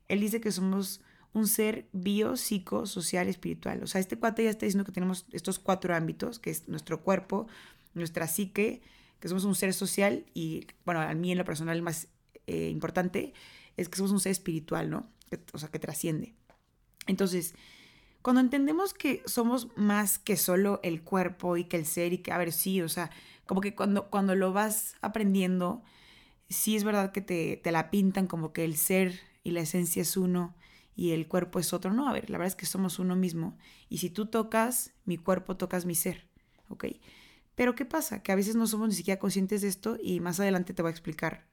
Él 0.09 0.21
dice 0.21 0.41
que 0.41 0.53
somos 0.53 1.01
un 1.33 1.47
ser 1.47 1.89
bio, 1.93 2.37
psico, 2.37 2.87
social, 2.87 3.29
espiritual. 3.29 3.83
O 3.83 3.87
sea, 3.87 4.01
este 4.01 4.19
cuate 4.19 4.45
ya 4.45 4.51
está 4.51 4.67
diciendo 4.67 4.85
que 4.85 4.93
tenemos 4.93 5.27
estos 5.33 5.59
cuatro 5.59 5.95
ámbitos, 5.95 6.39
que 6.39 6.51
es 6.51 6.69
nuestro 6.69 7.03
cuerpo, 7.03 7.47
nuestra 7.95 8.27
psique, 8.27 8.83
que 9.21 9.29
somos 9.29 9.45
un 9.45 9.55
ser 9.55 9.75
social 9.75 10.25
y, 10.33 10.67
bueno, 10.85 11.01
a 11.01 11.13
mí 11.15 11.33
en 11.33 11.39
lo 11.39 11.45
personal 11.45 11.83
más 11.83 12.09
eh, 12.47 12.69
importante 12.71 13.35
es 13.77 13.89
que 13.89 13.97
somos 13.97 14.13
un 14.13 14.21
ser 14.21 14.33
espiritual, 14.33 14.91
¿no? 14.91 15.11
o 15.53 15.59
sea, 15.59 15.69
que 15.69 15.79
trasciende. 15.79 16.35
Entonces, 17.07 17.55
cuando 18.23 18.41
entendemos 18.41 18.95
que 18.95 19.23
somos 19.27 19.69
más 19.77 20.19
que 20.19 20.37
solo 20.37 20.81
el 20.83 21.03
cuerpo 21.03 21.57
y 21.57 21.65
que 21.65 21.77
el 21.77 21.87
ser 21.87 22.13
y 22.13 22.19
que, 22.19 22.33
a 22.33 22.39
ver, 22.39 22.53
sí, 22.53 22.81
o 22.83 22.89
sea, 22.89 23.11
como 23.49 23.63
que 23.63 23.75
cuando, 23.75 24.11
cuando 24.11 24.35
lo 24.35 24.53
vas 24.53 24.95
aprendiendo, 25.01 25.83
sí 26.51 26.77
es 26.77 26.85
verdad 26.85 27.13
que 27.13 27.23
te, 27.23 27.57
te 27.57 27.73
la 27.73 27.91
pintan 27.91 28.27
como 28.27 28.53
que 28.53 28.63
el 28.63 28.77
ser 28.77 29.19
y 29.43 29.53
la 29.53 29.61
esencia 29.61 30.03
es 30.03 30.19
uno 30.19 30.55
y 30.95 31.13
el 31.13 31.27
cuerpo 31.27 31.59
es 31.59 31.73
otro. 31.73 31.95
No, 31.95 32.11
a 32.11 32.13
ver, 32.13 32.29
la 32.29 32.37
verdad 32.37 32.53
es 32.53 32.57
que 32.57 32.67
somos 32.67 32.99
uno 32.99 33.17
mismo. 33.17 33.57
Y 33.89 33.99
si 33.99 34.11
tú 34.11 34.27
tocas 34.27 34.93
mi 35.07 35.17
cuerpo, 35.17 35.57
tocas 35.57 35.87
mi 35.87 35.95
ser, 35.95 36.29
¿ok? 36.69 36.85
Pero 37.55 37.75
¿qué 37.75 37.87
pasa? 37.87 38.23
Que 38.23 38.33
a 38.33 38.37
veces 38.37 38.55
no 38.55 38.67
somos 38.67 38.91
ni 38.91 38.95
siquiera 38.95 39.19
conscientes 39.19 39.63
de 39.63 39.69
esto 39.69 39.97
y 39.99 40.21
más 40.21 40.39
adelante 40.41 40.75
te 40.75 40.83
voy 40.83 40.91
a 40.91 40.93
explicar 40.93 41.47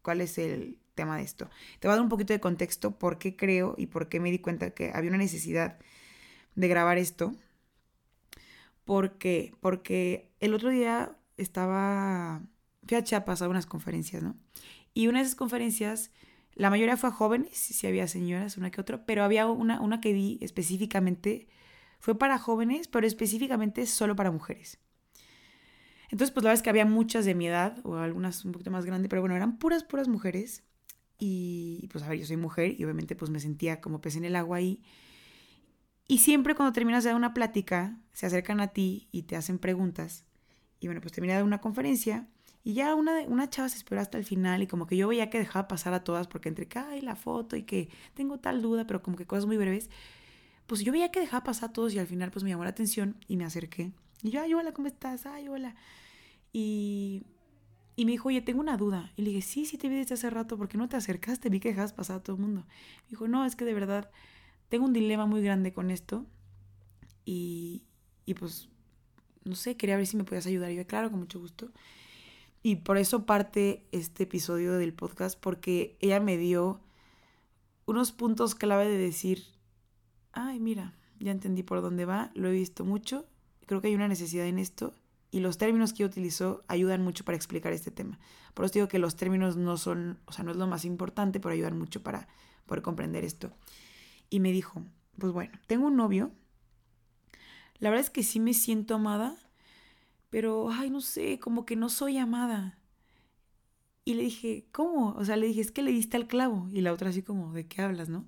cuál 0.00 0.20
es 0.20 0.38
el 0.38 0.78
tema 0.94 1.16
de 1.16 1.24
esto. 1.24 1.50
Te 1.80 1.88
voy 1.88 1.94
a 1.94 1.96
dar 1.96 2.02
un 2.04 2.08
poquito 2.08 2.32
de 2.32 2.38
contexto 2.38 3.00
por 3.00 3.18
qué 3.18 3.34
creo 3.34 3.74
y 3.76 3.86
por 3.86 4.08
qué 4.08 4.20
me 4.20 4.30
di 4.30 4.38
cuenta 4.38 4.70
que 4.70 4.92
había 4.94 5.10
una 5.10 5.18
necesidad 5.18 5.80
de 6.54 6.68
grabar 6.68 6.98
esto. 6.98 7.34
¿Por 8.84 9.18
qué? 9.18 9.56
Porque 9.60 10.30
el 10.38 10.54
otro 10.54 10.70
día 10.70 11.16
estaba, 11.36 12.42
fui 12.86 12.96
a 12.96 13.04
Chiapas 13.04 13.42
a 13.42 13.48
unas 13.48 13.66
conferencias, 13.66 14.22
¿no? 14.22 14.36
Y 14.94 15.06
una 15.06 15.18
de 15.18 15.24
esas 15.24 15.36
conferencias, 15.36 16.10
la 16.54 16.70
mayoría 16.70 16.96
fue 16.96 17.10
a 17.10 17.12
jóvenes, 17.12 17.56
sí 17.56 17.86
había 17.86 18.06
señoras, 18.08 18.56
una 18.56 18.70
que 18.70 18.80
otra, 18.80 19.06
pero 19.06 19.24
había 19.24 19.46
una, 19.46 19.80
una 19.80 20.00
que 20.00 20.12
vi 20.12 20.38
específicamente, 20.42 21.48
fue 21.98 22.18
para 22.18 22.38
jóvenes, 22.38 22.88
pero 22.88 23.06
específicamente 23.06 23.86
solo 23.86 24.16
para 24.16 24.30
mujeres. 24.30 24.78
Entonces, 26.12 26.30
pues 26.30 26.44
la 26.44 26.48
verdad 26.48 26.58
es 26.58 26.62
que 26.62 26.70
había 26.70 26.84
muchas 26.84 27.24
de 27.24 27.34
mi 27.34 27.46
edad, 27.46 27.78
o 27.84 27.96
algunas 27.96 28.44
un 28.44 28.52
poquito 28.52 28.70
más 28.70 28.84
grandes, 28.84 29.08
pero 29.08 29.22
bueno, 29.22 29.34
eran 29.34 29.58
puras, 29.58 29.82
puras 29.82 30.08
mujeres. 30.08 30.62
Y 31.18 31.88
pues 31.90 32.04
a 32.04 32.08
ver, 32.08 32.18
yo 32.18 32.26
soy 32.26 32.36
mujer 32.36 32.74
y 32.78 32.84
obviamente 32.84 33.16
pues 33.16 33.30
me 33.30 33.40
sentía 33.40 33.80
como 33.80 34.00
pez 34.00 34.16
en 34.16 34.24
el 34.26 34.36
agua 34.36 34.58
ahí. 34.58 34.82
Y 36.06 36.18
siempre 36.18 36.54
cuando 36.54 36.72
terminas 36.72 37.04
de 37.04 37.10
dar 37.10 37.16
una 37.16 37.32
plática, 37.32 37.98
se 38.12 38.26
acercan 38.26 38.60
a 38.60 38.68
ti 38.68 39.08
y 39.10 39.22
te 39.22 39.36
hacen 39.36 39.58
preguntas. 39.58 40.26
Y 40.82 40.88
bueno, 40.88 41.00
pues 41.00 41.12
terminé 41.12 41.36
de 41.36 41.44
una 41.44 41.60
conferencia 41.60 42.26
y 42.64 42.74
ya 42.74 42.96
una, 42.96 43.20
una 43.28 43.48
chava 43.48 43.68
se 43.68 43.76
esperó 43.76 44.00
hasta 44.00 44.18
el 44.18 44.24
final 44.24 44.62
y 44.62 44.66
como 44.66 44.86
que 44.88 44.96
yo 44.96 45.06
veía 45.06 45.30
que 45.30 45.38
dejaba 45.38 45.68
pasar 45.68 45.94
a 45.94 46.02
todas 46.02 46.26
porque 46.26 46.48
entre 46.48 46.66
que, 46.66 46.80
hay 46.80 47.00
la 47.00 47.14
foto 47.14 47.54
y 47.54 47.62
que 47.62 47.88
tengo 48.14 48.40
tal 48.40 48.60
duda, 48.60 48.84
pero 48.84 49.00
como 49.00 49.16
que 49.16 49.24
cosas 49.24 49.46
muy 49.46 49.56
breves, 49.56 49.90
pues 50.66 50.80
yo 50.82 50.90
veía 50.90 51.12
que 51.12 51.20
dejaba 51.20 51.44
pasar 51.44 51.70
a 51.70 51.72
todos 51.72 51.94
y 51.94 52.00
al 52.00 52.08
final 52.08 52.32
pues 52.32 52.42
me 52.42 52.50
llamó 52.50 52.64
la 52.64 52.70
atención 52.70 53.16
y 53.28 53.36
me 53.36 53.44
acerqué. 53.44 53.92
Y 54.24 54.30
yo, 54.30 54.42
ay, 54.42 54.54
hola, 54.54 54.72
¿cómo 54.72 54.88
estás? 54.88 55.24
Ay, 55.24 55.48
hola. 55.48 55.76
Y, 56.52 57.22
y 57.94 58.04
me 58.04 58.10
dijo, 58.10 58.28
oye, 58.28 58.42
tengo 58.42 58.58
una 58.58 58.76
duda. 58.76 59.12
Y 59.16 59.22
le 59.22 59.30
dije, 59.30 59.42
sí, 59.42 59.64
sí 59.64 59.78
te 59.78 59.88
vi 59.88 59.94
desde 59.94 60.14
hace 60.14 60.30
rato, 60.30 60.58
¿por 60.58 60.68
qué 60.68 60.78
no 60.78 60.88
te 60.88 60.96
acercaste? 60.96 61.48
Vi 61.48 61.60
que 61.60 61.68
dejabas 61.68 61.92
pasar 61.92 62.16
a 62.16 62.22
todo 62.24 62.34
el 62.34 62.42
mundo. 62.42 62.66
Me 63.04 63.10
dijo, 63.10 63.28
no, 63.28 63.44
es 63.44 63.54
que 63.54 63.64
de 63.64 63.74
verdad 63.74 64.10
tengo 64.68 64.84
un 64.84 64.92
dilema 64.92 65.26
muy 65.26 65.42
grande 65.42 65.72
con 65.72 65.92
esto. 65.92 66.26
Y, 67.24 67.84
y 68.26 68.34
pues, 68.34 68.68
no 69.44 69.54
sé, 69.54 69.76
quería 69.76 69.96
ver 69.96 70.06
si 70.06 70.16
me 70.16 70.24
podías 70.24 70.46
ayudar. 70.46 70.70
Y 70.70 70.76
yo, 70.76 70.86
claro, 70.86 71.10
con 71.10 71.20
mucho 71.20 71.40
gusto. 71.40 71.70
Y 72.62 72.76
por 72.76 72.96
eso 72.96 73.26
parte 73.26 73.86
este 73.92 74.24
episodio 74.24 74.74
del 74.74 74.94
podcast, 74.94 75.38
porque 75.38 75.96
ella 76.00 76.20
me 76.20 76.36
dio 76.36 76.80
unos 77.86 78.12
puntos 78.12 78.54
clave 78.54 78.88
de 78.88 78.98
decir, 78.98 79.44
ay, 80.32 80.60
mira, 80.60 80.94
ya 81.18 81.32
entendí 81.32 81.62
por 81.62 81.82
dónde 81.82 82.04
va, 82.04 82.30
lo 82.34 82.48
he 82.48 82.52
visto 82.52 82.84
mucho, 82.84 83.26
creo 83.66 83.80
que 83.80 83.88
hay 83.88 83.94
una 83.94 84.08
necesidad 84.08 84.46
en 84.46 84.58
esto 84.58 84.94
y 85.32 85.40
los 85.40 85.56
términos 85.58 85.92
que 85.92 86.04
utilizó 86.04 86.62
ayudan 86.68 87.02
mucho 87.02 87.24
para 87.24 87.36
explicar 87.36 87.72
este 87.72 87.90
tema. 87.90 88.18
Por 88.54 88.66
eso 88.66 88.74
digo 88.74 88.88
que 88.88 88.98
los 88.98 89.16
términos 89.16 89.56
no 89.56 89.78
son, 89.78 90.18
o 90.26 90.32
sea, 90.32 90.44
no 90.44 90.50
es 90.50 90.58
lo 90.58 90.66
más 90.66 90.84
importante, 90.84 91.40
pero 91.40 91.54
ayudan 91.54 91.78
mucho 91.78 92.02
para 92.02 92.28
poder 92.66 92.82
comprender 92.82 93.24
esto. 93.24 93.50
Y 94.28 94.40
me 94.40 94.52
dijo, 94.52 94.82
pues 95.18 95.32
bueno, 95.32 95.58
tengo 95.66 95.86
un 95.86 95.96
novio. 95.96 96.32
La 97.82 97.90
verdad 97.90 98.06
es 98.06 98.10
que 98.10 98.22
sí 98.22 98.38
me 98.38 98.54
siento 98.54 98.94
amada, 98.94 99.36
pero, 100.30 100.70
ay, 100.70 100.88
no 100.88 101.00
sé, 101.00 101.40
como 101.40 101.66
que 101.66 101.74
no 101.74 101.88
soy 101.88 102.16
amada. 102.16 102.78
Y 104.04 104.14
le 104.14 104.22
dije, 104.22 104.66
¿cómo? 104.70 105.16
O 105.16 105.24
sea, 105.24 105.34
le 105.36 105.48
dije, 105.48 105.62
es 105.62 105.72
que 105.72 105.82
le 105.82 105.90
diste 105.90 106.16
al 106.16 106.28
clavo. 106.28 106.68
Y 106.72 106.82
la 106.82 106.92
otra 106.92 107.10
así 107.10 107.24
como, 107.24 107.52
¿de 107.52 107.66
qué 107.66 107.82
hablas, 107.82 108.08
no? 108.08 108.24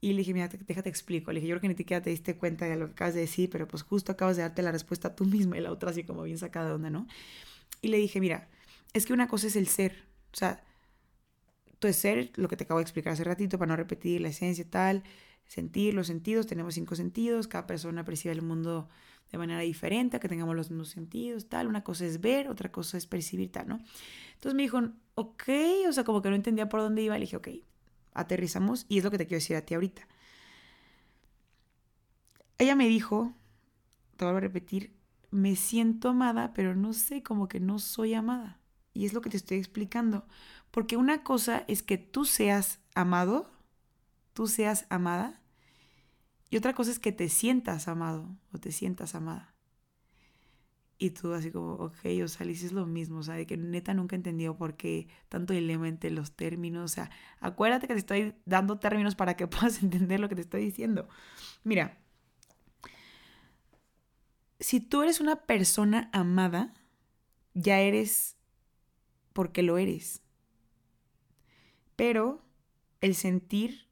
Y 0.00 0.14
le 0.14 0.20
dije, 0.20 0.32
mira, 0.32 0.48
déjate 0.48 0.88
explico. 0.88 1.30
Le 1.30 1.40
dije, 1.40 1.48
yo 1.48 1.56
creo 1.56 1.60
que 1.60 1.68
ni 1.68 1.74
siquiera 1.76 2.02
te 2.02 2.08
diste 2.08 2.38
cuenta 2.38 2.64
de 2.64 2.76
lo 2.76 2.86
que 2.86 2.92
acabas 2.92 3.12
de 3.12 3.20
decir, 3.20 3.50
pero 3.50 3.68
pues 3.68 3.82
justo 3.82 4.12
acabas 4.12 4.38
de 4.38 4.44
darte 4.44 4.62
la 4.62 4.72
respuesta 4.72 5.14
tú 5.14 5.26
misma 5.26 5.58
y 5.58 5.60
la 5.60 5.72
otra 5.72 5.90
así 5.90 6.04
como 6.04 6.22
bien 6.22 6.38
sacada 6.38 6.68
de 6.68 6.74
onda, 6.76 6.88
¿no? 6.88 7.06
Y 7.82 7.88
le 7.88 7.98
dije, 7.98 8.18
mira, 8.18 8.48
es 8.94 9.04
que 9.04 9.12
una 9.12 9.28
cosa 9.28 9.48
es 9.48 9.56
el 9.56 9.68
ser, 9.68 10.06
o 10.32 10.36
sea, 10.38 10.64
tu 11.78 11.92
ser, 11.92 12.32
lo 12.36 12.48
que 12.48 12.56
te 12.56 12.64
acabo 12.64 12.80
de 12.80 12.84
explicar 12.84 13.12
hace 13.12 13.24
ratito 13.24 13.58
para 13.58 13.68
no 13.68 13.76
repetir 13.76 14.22
la 14.22 14.28
esencia 14.28 14.64
tal, 14.70 15.02
sentir 15.50 15.94
los 15.94 16.06
sentidos, 16.06 16.46
tenemos 16.46 16.74
cinco 16.74 16.94
sentidos, 16.94 17.48
cada 17.48 17.66
persona 17.66 18.04
percibe 18.04 18.32
el 18.32 18.40
mundo 18.40 18.88
de 19.32 19.38
manera 19.38 19.58
diferente, 19.58 20.20
que 20.20 20.28
tengamos 20.28 20.54
los 20.54 20.70
mismos 20.70 20.90
sentidos, 20.90 21.48
tal, 21.48 21.66
una 21.66 21.82
cosa 21.82 22.06
es 22.06 22.20
ver, 22.20 22.48
otra 22.48 22.70
cosa 22.70 22.96
es 22.96 23.08
percibir 23.08 23.50
tal, 23.50 23.66
¿no? 23.66 23.80
Entonces 24.34 24.54
me 24.54 24.62
dijo, 24.62 24.80
ok, 25.16 25.42
o 25.88 25.92
sea, 25.92 26.04
como 26.04 26.22
que 26.22 26.30
no 26.30 26.36
entendía 26.36 26.68
por 26.68 26.78
dónde 26.78 27.02
iba, 27.02 27.16
le 27.16 27.22
dije, 27.22 27.36
ok, 27.36 27.48
aterrizamos 28.14 28.86
y 28.88 28.98
es 28.98 29.04
lo 29.04 29.10
que 29.10 29.18
te 29.18 29.26
quiero 29.26 29.38
decir 29.40 29.56
a 29.56 29.62
ti 29.62 29.74
ahorita. 29.74 30.06
ella 32.58 32.76
me 32.76 32.86
dijo, 32.86 33.34
te 34.16 34.24
vuelvo 34.24 34.38
a 34.38 34.42
repetir, 34.42 34.94
me 35.32 35.56
siento 35.56 36.10
amada, 36.10 36.52
pero 36.54 36.76
no 36.76 36.92
sé, 36.92 37.24
como 37.24 37.48
que 37.48 37.58
no 37.58 37.80
soy 37.80 38.14
amada. 38.14 38.60
Y 38.94 39.04
es 39.04 39.14
lo 39.14 39.20
que 39.20 39.30
te 39.30 39.36
estoy 39.36 39.58
explicando. 39.58 40.26
Porque 40.70 40.96
una 40.96 41.24
cosa 41.24 41.64
es 41.66 41.82
que 41.82 41.98
tú 41.98 42.24
seas 42.24 42.78
amado, 42.94 43.50
tú 44.32 44.46
seas 44.46 44.86
amada, 44.90 45.39
y 46.50 46.56
otra 46.56 46.74
cosa 46.74 46.90
es 46.90 46.98
que 46.98 47.12
te 47.12 47.28
sientas 47.28 47.86
amado 47.88 48.36
o 48.52 48.58
te 48.58 48.72
sientas 48.72 49.14
amada. 49.14 49.54
Y 50.98 51.10
tú 51.10 51.32
así 51.32 51.50
como, 51.50 51.74
ok, 51.74 51.98
o 52.22 52.28
sea, 52.28 52.46
dices 52.46 52.72
lo 52.72 52.84
mismo, 52.84 53.20
o 53.20 53.22
sea, 53.22 53.34
de 53.34 53.46
que 53.46 53.56
neta 53.56 53.94
nunca 53.94 54.16
he 54.16 54.18
entendido 54.18 54.56
por 54.58 54.76
qué 54.76 55.08
tanto 55.30 55.54
dilema 55.54 55.88
entre 55.88 56.10
los 56.10 56.32
términos, 56.32 56.84
o 56.84 56.94
sea, 56.94 57.10
acuérdate 57.40 57.86
que 57.86 57.94
te 57.94 58.00
estoy 58.00 58.34
dando 58.44 58.78
términos 58.78 59.14
para 59.14 59.34
que 59.34 59.46
puedas 59.46 59.82
entender 59.82 60.20
lo 60.20 60.28
que 60.28 60.34
te 60.34 60.42
estoy 60.42 60.62
diciendo. 60.62 61.08
Mira, 61.64 61.98
si 64.58 64.80
tú 64.80 65.02
eres 65.02 65.20
una 65.20 65.46
persona 65.46 66.10
amada, 66.12 66.74
ya 67.54 67.80
eres 67.80 68.36
porque 69.32 69.62
lo 69.62 69.78
eres. 69.78 70.22
Pero 71.96 72.44
el 73.00 73.14
sentir 73.14 73.89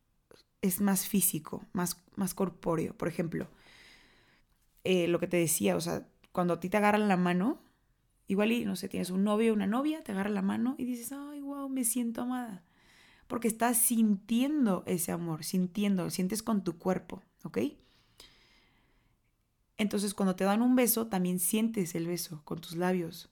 es 0.63 0.81
más 0.81 1.07
físico, 1.07 1.65
más, 1.73 2.03
más 2.17 2.35
corpóreo. 2.35 2.95
Por 2.97 3.09
ejemplo, 3.09 3.49
eh, 4.85 5.09
lo 5.09 5.19
que 5.19 5.27
te 5.27 5.37
decía, 5.37 5.77
o 5.77 5.81
sea, 5.81 6.09
cuando 6.33 6.55
a 6.55 6.61
ti 6.61 6.69
te 6.69 6.77
agarran 6.77 7.09
la 7.09 7.17
mano, 7.17 7.61
igual 8.27 8.53
y, 8.53 8.65
no 8.65 8.77
sé, 8.77 8.89
tienes 8.89 9.11
un 9.11 9.25
novio 9.25 9.53
o 9.53 9.55
una 9.55 9.67
novia, 9.67 10.03
te 10.03 10.13
agarra 10.13 10.31
la 10.31 10.43
mano 10.43 10.75
y 10.79 10.85
dices, 10.85 11.13
ay, 11.13 11.41
wow, 11.41 11.69
me 11.69 11.85
siento 11.85 12.23
amada. 12.23 12.65
Porque 13.27 13.49
estás 13.49 13.79
sintiendo 13.79 14.85
ese 14.87 15.13
amor, 15.13 15.45
sintiendo, 15.45 16.09
sientes 16.11 16.43
con 16.43 16.65
tu 16.65 16.79
cuerpo, 16.79 17.23
¿ok? 17.45 17.59
Entonces 19.77 20.15
cuando 20.15 20.35
te 20.35 20.45
dan 20.45 20.63
un 20.63 20.75
beso, 20.75 21.07
también 21.07 21.39
sientes 21.39 21.95
el 21.95 22.07
beso 22.07 22.43
con 22.45 22.61
tus 22.61 22.77
labios. 22.77 23.31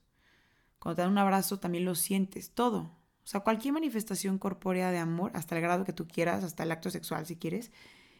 Cuando 0.79 0.95
te 0.95 1.01
dan 1.01 1.11
un 1.11 1.17
abrazo, 1.17 1.59
también 1.59 1.83
lo 1.83 1.95
sientes, 1.95 2.51
todo. 2.51 2.91
O 3.27 3.29
sea, 3.29 3.41
cualquier 3.41 3.73
manifestación 3.73 4.37
corpórea 4.37 4.89
de 4.89 4.99
amor, 4.99 5.31
hasta 5.33 5.57
el 5.57 5.61
grado 5.61 5.83
que 5.83 5.91
tú 5.91 6.07
quieras, 6.07 6.45
hasta 6.45 6.63
el 6.63 6.71
acto 6.71 6.89
sexual 6.89 7.25
si 7.25 7.35
quieres, 7.35 7.73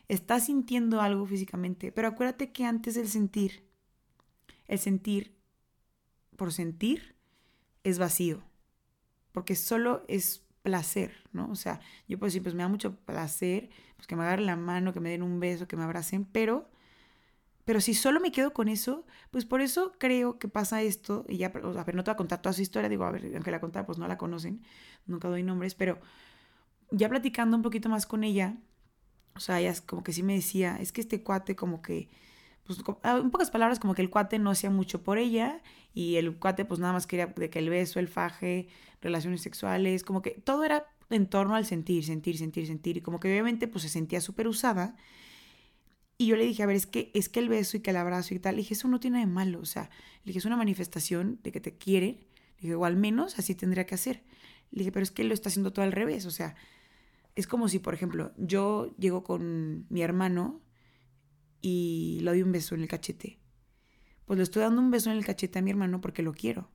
estás 0.09 0.47
sintiendo 0.47 0.99
algo 0.99 1.25
físicamente. 1.25 1.93
Pero 1.93 2.09
acuérdate 2.09 2.51
que 2.51 2.65
antes 2.65 2.95
del 2.95 3.07
sentir 3.07 3.65
el 4.67 4.79
sentir 4.79 5.33
por 6.35 6.51
sentir 6.51 7.15
es 7.85 7.99
vacío, 7.99 8.43
porque 9.31 9.55
solo 9.55 10.03
es 10.09 10.43
placer, 10.61 11.23
¿no? 11.31 11.49
O 11.49 11.55
sea, 11.55 11.79
yo 12.09 12.19
puedo 12.19 12.27
decir, 12.27 12.43
pues 12.43 12.53
me 12.53 12.63
da 12.63 12.67
mucho 12.67 12.97
placer, 12.97 13.69
pues 13.95 14.07
que 14.07 14.17
me 14.17 14.23
agarren 14.23 14.45
la 14.45 14.57
mano, 14.57 14.91
que 14.91 14.99
me 14.99 15.09
den 15.09 15.23
un 15.23 15.39
beso, 15.39 15.69
que 15.69 15.77
me 15.77 15.83
abracen, 15.83 16.25
pero, 16.25 16.69
pero 17.67 17.81
si 17.81 17.93
solo 17.93 18.21
me 18.21 18.31
quedo 18.31 18.53
con 18.53 18.69
eso, 18.69 19.05
pues 19.29 19.43
por 19.43 19.59
eso 19.59 19.91
creo 19.97 20.39
que 20.39 20.47
pasa 20.47 20.81
esto, 20.81 21.25
y 21.27 21.35
ya, 21.35 21.47
a 21.47 21.83
ver, 21.83 21.95
no 21.95 22.03
te 22.05 22.11
voy 22.11 22.13
a 22.13 22.15
contar 22.15 22.41
toda 22.41 22.53
su 22.53 22.61
historia, 22.61 22.87
digo, 22.87 23.03
a 23.03 23.11
ver, 23.11 23.29
aunque 23.33 23.51
la 23.51 23.59
contar, 23.59 23.85
pues 23.85 23.97
no 23.97 24.07
la 24.07 24.17
conocen, 24.17 24.63
nunca 25.05 25.27
doy 25.27 25.43
nombres, 25.43 25.75
pero 25.75 25.99
ya 26.91 27.09
platicando 27.09 27.57
un 27.57 27.63
poquito 27.63 27.89
más 27.89 28.05
con 28.05 28.23
ella, 28.23 28.55
o 29.35 29.41
sea, 29.41 29.59
ella 29.59 29.73
como 29.85 30.01
que 30.01 30.13
sí 30.13 30.23
me 30.23 30.33
decía, 30.33 30.77
es 30.79 30.93
que 30.93 31.01
este 31.01 31.23
cuate 31.23 31.57
como 31.57 31.81
que 31.81 32.07
pues, 32.63 32.79
ah, 33.03 33.17
en 33.21 33.31
pocas 33.31 33.51
palabras, 33.51 33.79
como 33.79 33.95
que 33.95 34.01
el 34.01 34.09
cuate 34.09 34.39
no 34.39 34.49
hacía 34.49 34.69
mucho 34.69 35.03
por 35.03 35.17
ella 35.17 35.61
y 35.93 36.15
el 36.15 36.37
cuate 36.37 36.63
pues 36.63 36.79
nada 36.79 36.93
más 36.93 37.05
quería 37.05 37.27
de 37.27 37.49
que 37.49 37.59
el 37.59 37.69
beso, 37.69 37.99
el 37.99 38.07
faje, 38.07 38.69
relaciones 39.01 39.41
sexuales, 39.41 40.03
como 40.03 40.21
que 40.21 40.31
todo 40.31 40.63
era 40.63 40.85
en 41.09 41.27
torno 41.27 41.55
al 41.55 41.65
sentir, 41.65 42.05
sentir, 42.05 42.37
sentir, 42.37 42.65
sentir 42.65 42.95
y 42.95 43.01
como 43.01 43.19
que 43.19 43.27
obviamente 43.27 43.67
pues 43.67 43.83
se 43.83 43.89
sentía 43.89 44.21
súper 44.21 44.47
usada. 44.47 44.95
Y 46.17 46.27
yo 46.27 46.35
le 46.35 46.45
dije, 46.45 46.63
a 46.63 46.65
ver, 46.65 46.75
es 46.75 46.87
que, 46.87 47.11
es 47.13 47.29
que 47.29 47.39
el 47.39 47.49
beso 47.49 47.77
y 47.77 47.81
que 47.81 47.91
el 47.91 47.97
abrazo 47.97 48.33
y 48.33 48.39
tal, 48.39 48.55
le 48.55 48.61
dije, 48.61 48.73
eso 48.73 48.87
no 48.87 48.99
tiene 48.99 49.19
de 49.19 49.27
malo, 49.27 49.59
o 49.59 49.65
sea, 49.65 49.89
le 50.23 50.29
dije, 50.29 50.39
es 50.39 50.45
una 50.45 50.57
manifestación 50.57 51.39
de 51.43 51.51
que 51.51 51.59
te 51.59 51.77
quiere, 51.77 52.27
le 52.57 52.61
dije, 52.61 52.75
o 52.75 52.85
al 52.85 52.97
menos 52.97 53.37
así 53.37 53.53
tendría 53.53 53.85
que 53.85 53.95
hacer. 53.95 54.23
Le 54.71 54.79
dije, 54.79 54.91
pero 54.91 55.03
es 55.03 55.11
que 55.11 55.21
él 55.21 55.27
lo 55.27 55.33
está 55.35 55.49
haciendo 55.49 55.71
todo 55.71 55.85
al 55.85 55.91
revés, 55.91 56.25
o 56.25 56.31
sea, 56.31 56.55
es 57.35 57.45
como 57.45 57.69
si, 57.69 57.77
por 57.77 57.93
ejemplo, 57.93 58.33
yo 58.37 58.95
llego 58.97 59.23
con 59.23 59.85
mi 59.89 60.01
hermano 60.01 60.59
y 61.61 62.17
le 62.21 62.31
doy 62.31 62.41
un 62.41 62.51
beso 62.51 62.73
en 62.73 62.81
el 62.81 62.87
cachete. 62.87 63.39
Pues 64.25 64.37
le 64.37 64.43
estoy 64.43 64.63
dando 64.63 64.81
un 64.81 64.89
beso 64.89 65.11
en 65.11 65.17
el 65.17 65.25
cachete 65.25 65.59
a 65.59 65.61
mi 65.61 65.69
hermano 65.69 66.01
porque 66.01 66.23
lo 66.23 66.33
quiero. 66.33 66.71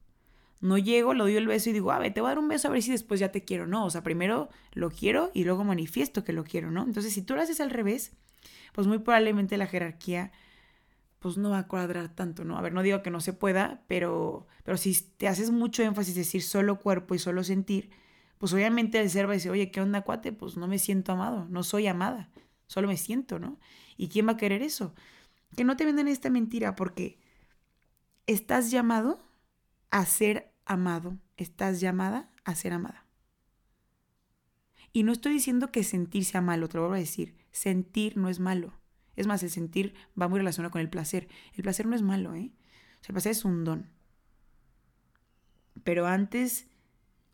No 0.60 0.78
llego, 0.78 1.14
le 1.14 1.24
doy 1.24 1.36
el 1.36 1.46
beso 1.46 1.70
y 1.70 1.72
digo, 1.72 1.90
a 1.90 1.98
ver, 1.98 2.14
te 2.14 2.20
voy 2.20 2.28
a 2.28 2.30
dar 2.30 2.38
un 2.38 2.48
beso 2.48 2.68
a 2.68 2.70
ver 2.70 2.82
si 2.82 2.92
después 2.92 3.18
ya 3.18 3.32
te 3.32 3.44
quiero. 3.44 3.66
No, 3.66 3.84
o 3.84 3.90
sea, 3.90 4.02
primero 4.02 4.48
lo 4.72 4.90
quiero 4.90 5.30
y 5.34 5.44
luego 5.44 5.64
manifiesto 5.64 6.22
que 6.22 6.32
lo 6.32 6.44
quiero, 6.44 6.70
¿no? 6.70 6.84
Entonces, 6.84 7.12
si 7.12 7.22
tú 7.22 7.34
lo 7.34 7.42
haces 7.42 7.60
al 7.60 7.70
revés, 7.70 8.12
pues 8.72 8.86
muy 8.86 8.98
probablemente 8.98 9.56
la 9.56 9.66
jerarquía 9.66 10.32
pues 11.22 11.38
no 11.38 11.50
va 11.50 11.58
a 11.58 11.68
cuadrar 11.68 12.08
tanto, 12.14 12.44
¿no? 12.44 12.58
A 12.58 12.60
ver, 12.60 12.74
no 12.74 12.82
digo 12.82 13.02
que 13.02 13.10
no 13.10 13.20
se 13.20 13.32
pueda, 13.32 13.84
pero, 13.86 14.48
pero 14.64 14.76
si 14.76 15.00
te 15.16 15.28
haces 15.28 15.52
mucho 15.52 15.84
énfasis 15.84 16.16
decir 16.16 16.42
solo 16.42 16.80
cuerpo 16.80 17.14
y 17.14 17.20
solo 17.20 17.44
sentir, 17.44 17.90
pues 18.38 18.52
obviamente 18.52 19.00
el 19.00 19.08
ser 19.08 19.26
va 19.26 19.30
a 19.30 19.34
decir, 19.34 19.52
oye, 19.52 19.70
¿qué 19.70 19.80
onda, 19.80 20.02
cuate? 20.02 20.32
Pues 20.32 20.56
no 20.56 20.66
me 20.66 20.80
siento 20.80 21.12
amado, 21.12 21.46
no 21.48 21.62
soy 21.62 21.86
amada, 21.86 22.30
solo 22.66 22.88
me 22.88 22.96
siento, 22.96 23.38
¿no? 23.38 23.60
¿Y 23.96 24.08
quién 24.08 24.26
va 24.26 24.32
a 24.32 24.36
querer 24.36 24.62
eso? 24.62 24.94
Que 25.56 25.62
no 25.62 25.76
te 25.76 25.84
vendan 25.84 26.08
esta 26.08 26.28
mentira 26.28 26.74
porque 26.74 27.20
estás 28.26 28.72
llamado 28.72 29.24
a 29.92 30.04
ser 30.06 30.52
amado, 30.64 31.18
estás 31.36 31.80
llamada 31.80 32.32
a 32.44 32.54
ser 32.56 32.72
amada. 32.72 33.06
Y 34.92 35.04
no 35.04 35.12
estoy 35.12 35.34
diciendo 35.34 35.70
que 35.70 35.84
sentir 35.84 36.24
sea 36.24 36.40
malo, 36.40 36.68
te 36.68 36.78
lo 36.78 36.82
vuelvo 36.82 36.96
a 36.96 36.98
decir, 36.98 37.36
sentir 37.52 38.16
no 38.16 38.28
es 38.28 38.40
malo. 38.40 38.72
Es 39.14 39.26
más, 39.26 39.42
el 39.42 39.50
sentir 39.50 39.94
va 40.20 40.28
muy 40.28 40.38
relacionado 40.38 40.72
con 40.72 40.80
el 40.80 40.88
placer. 40.88 41.28
El 41.54 41.62
placer 41.62 41.86
no 41.86 41.94
es 41.94 42.02
malo, 42.02 42.34
¿eh? 42.34 42.52
O 43.00 43.04
sea, 43.04 43.08
el 43.08 43.14
placer 43.14 43.32
es 43.32 43.44
un 43.44 43.64
don. 43.64 43.90
Pero 45.84 46.06
antes 46.06 46.68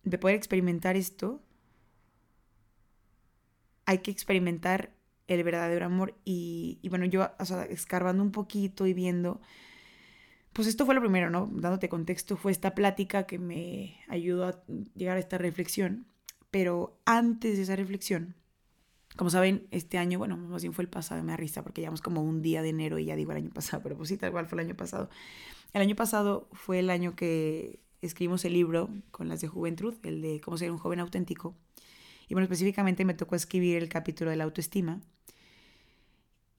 de 0.02 0.18
poder 0.18 0.34
experimentar 0.34 0.96
esto, 0.96 1.42
hay 3.86 3.98
que 3.98 4.10
experimentar 4.10 4.92
el 5.28 5.44
verdadero 5.44 5.86
amor. 5.86 6.18
Y, 6.24 6.80
bueno, 6.90 7.04
yo, 7.04 7.30
o 7.38 7.44
sea, 7.44 7.64
escarbando 7.66 8.22
un 8.22 8.32
poquito 8.32 8.86
y 8.86 8.94
viendo, 8.94 9.40
pues 10.58 10.66
esto 10.66 10.84
fue 10.84 10.96
lo 10.96 11.00
primero, 11.00 11.30
¿no? 11.30 11.48
Dándote 11.52 11.88
contexto, 11.88 12.36
fue 12.36 12.50
esta 12.50 12.74
plática 12.74 13.28
que 13.28 13.38
me 13.38 14.00
ayudó 14.08 14.48
a 14.48 14.60
llegar 14.96 15.16
a 15.16 15.20
esta 15.20 15.38
reflexión. 15.38 16.08
Pero 16.50 16.98
antes 17.04 17.58
de 17.58 17.62
esa 17.62 17.76
reflexión, 17.76 18.34
como 19.14 19.30
saben, 19.30 19.68
este 19.70 19.98
año, 19.98 20.18
bueno, 20.18 20.36
más 20.36 20.62
bien 20.62 20.72
fue 20.72 20.82
el 20.82 20.90
pasado, 20.90 21.22
me 21.22 21.30
da 21.30 21.36
risa 21.36 21.62
porque 21.62 21.80
llevamos 21.80 22.02
como 22.02 22.24
un 22.24 22.42
día 22.42 22.60
de 22.60 22.70
enero 22.70 22.98
y 22.98 23.04
ya 23.04 23.14
digo 23.14 23.30
el 23.30 23.38
año 23.38 23.50
pasado, 23.50 23.80
pero 23.84 23.96
pues 23.96 24.08
sí, 24.08 24.16
tal 24.16 24.32
cual 24.32 24.46
fue 24.46 24.60
el 24.60 24.66
año 24.66 24.76
pasado. 24.76 25.08
El 25.72 25.80
año 25.80 25.94
pasado 25.94 26.48
fue 26.50 26.80
el 26.80 26.90
año 26.90 27.14
que 27.14 27.78
escribimos 28.02 28.44
el 28.44 28.54
libro 28.54 28.90
con 29.12 29.28
las 29.28 29.40
de 29.40 29.46
Juventud, 29.46 29.94
el 30.02 30.22
de 30.22 30.40
cómo 30.40 30.58
ser 30.58 30.72
un 30.72 30.78
joven 30.78 30.98
auténtico. 30.98 31.54
Y 32.26 32.34
bueno, 32.34 32.46
específicamente 32.46 33.04
me 33.04 33.14
tocó 33.14 33.36
escribir 33.36 33.76
el 33.76 33.88
capítulo 33.88 34.32
de 34.32 34.38
la 34.38 34.42
autoestima. 34.42 35.02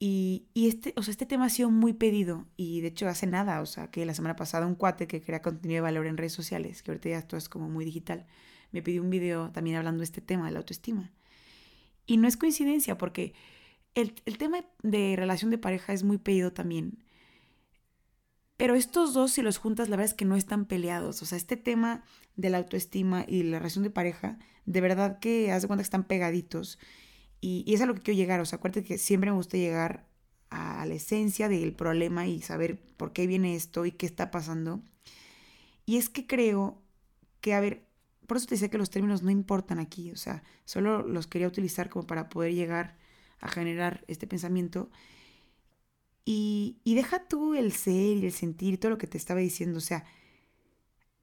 Y, 0.01 0.47
este, 0.55 0.93
o 0.95 1.03
sea, 1.03 1.11
este 1.11 1.25
tema 1.25 1.45
ha 1.45 1.49
sido 1.49 1.69
muy 1.69 1.91
pedido 1.91 2.47
y 2.55 2.79
de 2.79 2.87
hecho 2.87 3.07
hace 3.09 3.27
nada, 3.27 3.59
o 3.59 3.65
sea, 3.65 3.91
que 3.91 4.05
la 4.05 4.13
semana 4.13 4.37
pasada 4.37 4.65
un 4.65 4.75
cuate 4.75 5.07
que 5.07 5.21
crea 5.21 5.41
contenido 5.41 5.79
de 5.79 5.81
valor 5.81 6.07
en 6.07 6.15
redes 6.15 6.31
sociales, 6.31 6.81
que 6.81 6.91
ahorita 6.91 7.09
ya 7.09 7.17
esto 7.17 7.35
es 7.35 7.49
como 7.49 7.69
muy 7.69 7.83
digital, 7.83 8.25
me 8.71 8.81
pidió 8.81 9.01
un 9.03 9.09
video 9.09 9.51
también 9.51 9.75
hablando 9.75 9.99
de 9.99 10.05
este 10.05 10.21
tema, 10.21 10.45
de 10.45 10.51
la 10.53 10.59
autoestima. 10.59 11.11
Y 12.05 12.15
no 12.15 12.29
es 12.29 12.37
coincidencia 12.37 12.97
porque 12.97 13.33
el, 13.93 14.15
el 14.25 14.37
tema 14.37 14.63
de 14.83 15.15
relación 15.17 15.51
de 15.51 15.57
pareja 15.57 15.91
es 15.91 16.03
muy 16.03 16.17
pedido 16.17 16.53
también. 16.53 17.03
Pero 18.55 18.75
estos 18.75 19.13
dos, 19.13 19.31
si 19.31 19.41
los 19.41 19.57
juntas, 19.57 19.89
la 19.89 19.97
verdad 19.97 20.11
es 20.11 20.17
que 20.17 20.25
no 20.25 20.35
están 20.35 20.65
peleados. 20.65 21.21
O 21.21 21.25
sea, 21.25 21.37
este 21.37 21.57
tema 21.57 22.03
de 22.35 22.49
la 22.49 22.57
autoestima 22.59 23.25
y 23.27 23.43
la 23.43 23.59
relación 23.59 23.83
de 23.83 23.89
pareja, 23.89 24.37
de 24.65 24.81
verdad 24.81 25.19
que 25.19 25.51
haz 25.51 25.61
de 25.61 25.67
cuenta 25.67 25.81
que 25.81 25.87
están 25.87 26.03
pegaditos. 26.05 26.79
Y, 27.41 27.73
es 27.73 27.81
a 27.81 27.85
lo 27.85 27.95
que 27.95 28.01
quiero 28.01 28.17
llegar, 28.17 28.39
o 28.41 28.45
sea, 28.45 28.57
acuérdate 28.57 28.83
que 28.83 28.97
siempre 28.97 29.29
me 29.31 29.37
gusta 29.37 29.57
llegar 29.57 30.07
a 30.49 30.85
la 30.85 30.93
esencia 30.95 31.47
del 31.47 31.73
problema 31.73 32.27
y 32.27 32.41
saber 32.41 32.81
por 32.97 33.13
qué 33.13 33.27
viene 33.27 33.55
esto 33.55 33.85
y 33.85 33.91
qué 33.91 34.05
está 34.05 34.31
pasando. 34.31 34.81
Y 35.85 35.97
es 35.97 36.09
que 36.09 36.27
creo 36.27 36.81
que, 37.41 37.53
a 37.53 37.59
ver, 37.59 37.85
por 38.27 38.37
eso 38.37 38.47
te 38.47 38.55
decía 38.55 38.69
que 38.69 38.77
los 38.77 38.89
términos 38.89 39.23
no 39.23 39.31
importan 39.31 39.79
aquí, 39.79 40.11
o 40.11 40.17
sea, 40.17 40.43
solo 40.65 41.07
los 41.07 41.27
quería 41.27 41.47
utilizar 41.47 41.89
como 41.89 42.05
para 42.05 42.29
poder 42.29 42.53
llegar 42.53 42.97
a 43.39 43.47
generar 43.47 44.03
este 44.07 44.27
pensamiento. 44.27 44.89
Y, 46.25 46.77
y 46.83 46.95
deja 46.95 47.27
tú 47.27 47.55
el 47.55 47.71
ser 47.71 48.17
y 48.17 48.25
el 48.25 48.33
sentir 48.33 48.79
todo 48.79 48.91
lo 48.91 48.97
que 48.97 49.07
te 49.07 49.17
estaba 49.17 49.39
diciendo, 49.39 49.77
o 49.77 49.81
sea, 49.81 50.05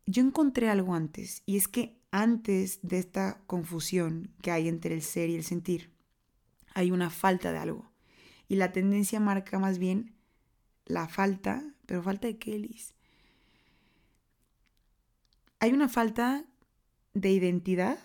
yo 0.07 0.23
encontré 0.23 0.69
algo 0.69 0.95
antes, 0.95 1.43
y 1.47 1.57
es 1.57 1.69
que 1.69 2.01
antes 2.11 2.79
de 2.83 2.99
esta 2.99 3.43
confusión 3.47 4.31
que 4.41 4.51
hay 4.51 4.69
entre 4.69 4.95
el 4.95 5.03
ser 5.03 5.31
y 5.31 5.35
el 5.35 5.45
sentir, 5.45 5.96
hay 6.77 6.91
una 6.91 7.09
falta 7.09 7.53
de 7.53 7.59
algo. 7.59 7.91
Y 8.49 8.57
la 8.57 8.71
tendencia 8.71 9.19
marca 9.19 9.59
más 9.59 9.79
bien 9.79 10.15
la 10.85 11.09
falta, 11.09 11.65
pero 11.87 12.03
falta 12.03 12.29
de 12.29 12.37
qué? 12.37 12.71
Hay 15.59 15.73
una 15.73 15.89
falta 15.89 16.45
de 17.15 17.31
identidad. 17.31 17.99